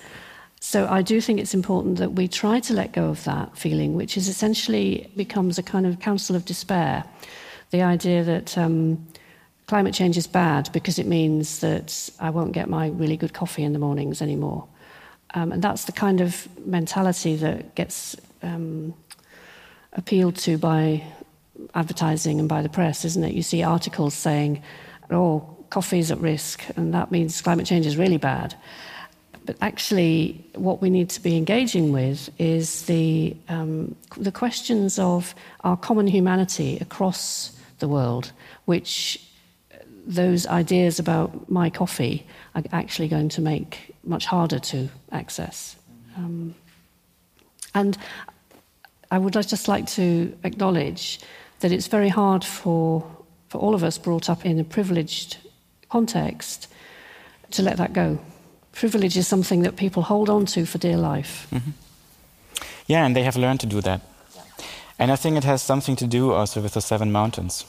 [0.60, 3.96] So I do think it's important that we try to let go of that feeling,
[3.96, 7.04] which is essentially becomes a kind of counsel of despair.
[7.72, 9.08] The idea that um,
[9.68, 13.64] climate change is bad because it means that I won't get my really good coffee
[13.64, 14.68] in the mornings anymore.
[15.34, 18.94] Um, and that's the kind of mentality that gets um,
[19.94, 21.04] appealed to by
[21.74, 23.34] advertising and by the press, isn't it?
[23.34, 24.62] You see articles saying,
[25.10, 28.56] oh, coffee is at risk, and that means climate change is really bad.
[29.46, 35.34] But actually, what we need to be engaging with is the, um, the questions of
[35.62, 38.32] our common humanity across the world,
[38.66, 39.20] which
[40.08, 42.26] those ideas about my coffee
[42.56, 45.76] are actually going to make much harder to access.
[46.18, 46.56] Um,
[47.74, 47.98] and
[49.12, 51.20] I would just like to acknowledge
[51.60, 53.06] that it's very hard for,
[53.50, 55.38] for all of us brought up in a privileged
[55.90, 56.68] context
[57.52, 58.20] to let that go.
[58.72, 61.48] Privilege is something that people hold on to for dear life.
[61.52, 61.72] Mm-hmm.
[62.88, 64.02] Yeah, and they have learned to do that.
[65.02, 67.66] And I think it has something to do also with the Seven Mountains,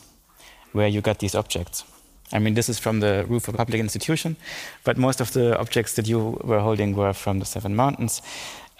[0.73, 1.83] where you got these objects.
[2.31, 4.37] I mean, this is from the roof of a public institution,
[4.85, 8.21] but most of the objects that you were holding were from the Seven Mountains,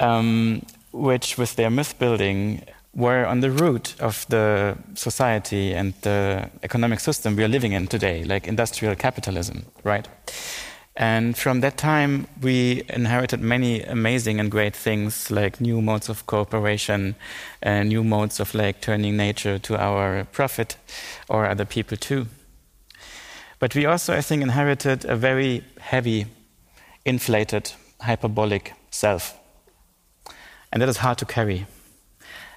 [0.01, 2.61] um, which, with their myth building,
[2.95, 7.87] were on the root of the society and the economic system we are living in
[7.87, 10.09] today, like industrial capitalism, right?
[10.95, 16.27] And from that time, we inherited many amazing and great things like new modes of
[16.27, 17.15] cooperation,
[17.63, 20.77] and new modes of like turning nature to our profit
[21.29, 22.27] or other people too.
[23.59, 26.27] But we also, I think, inherited a very heavy,
[27.05, 29.39] inflated, hyperbolic self.
[30.73, 31.67] And that is hard to carry.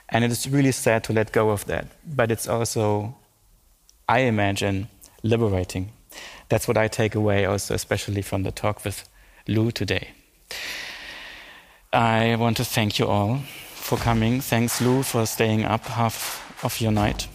[0.09, 1.87] And it is really sad to let go of that.
[2.05, 3.15] But it's also,
[4.09, 4.87] I imagine,
[5.23, 5.91] liberating.
[6.49, 9.07] That's what I take away also, especially from the talk with
[9.47, 10.09] Lu today.
[11.91, 13.39] I want to thank you all
[13.73, 14.41] for coming.
[14.41, 17.27] Thanks, Lu, for staying up half of your night.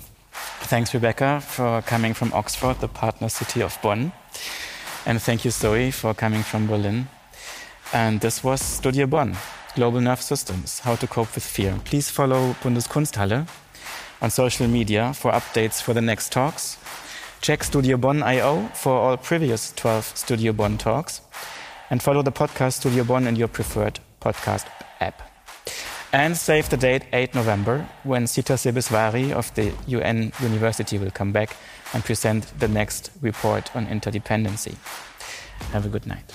[0.63, 4.13] Thanks, Rebecca, for coming from Oxford, the partner city of Bonn.
[5.07, 7.09] And thank you, Zoe, for coming from Berlin.
[7.93, 9.37] And this was Studio Bonn.
[9.77, 11.81] Global Nerve Systems, How to Cope with Fear.
[11.85, 13.47] Please follow Bundeskunsthalle
[14.21, 16.77] on social media for updates for the next talks.
[17.41, 21.23] Check Studio Bonn IO for all previous 12 Studio Bonn talks.
[21.89, 24.67] And follow the podcast Studio Bonn in your preferred podcast
[25.01, 25.23] app.
[26.13, 31.33] And save the date 8 November when Zita Sebesvari of the UN University will come
[31.33, 31.57] back
[31.95, 34.77] and present the next report on interdependency.
[35.73, 36.31] Have a good night.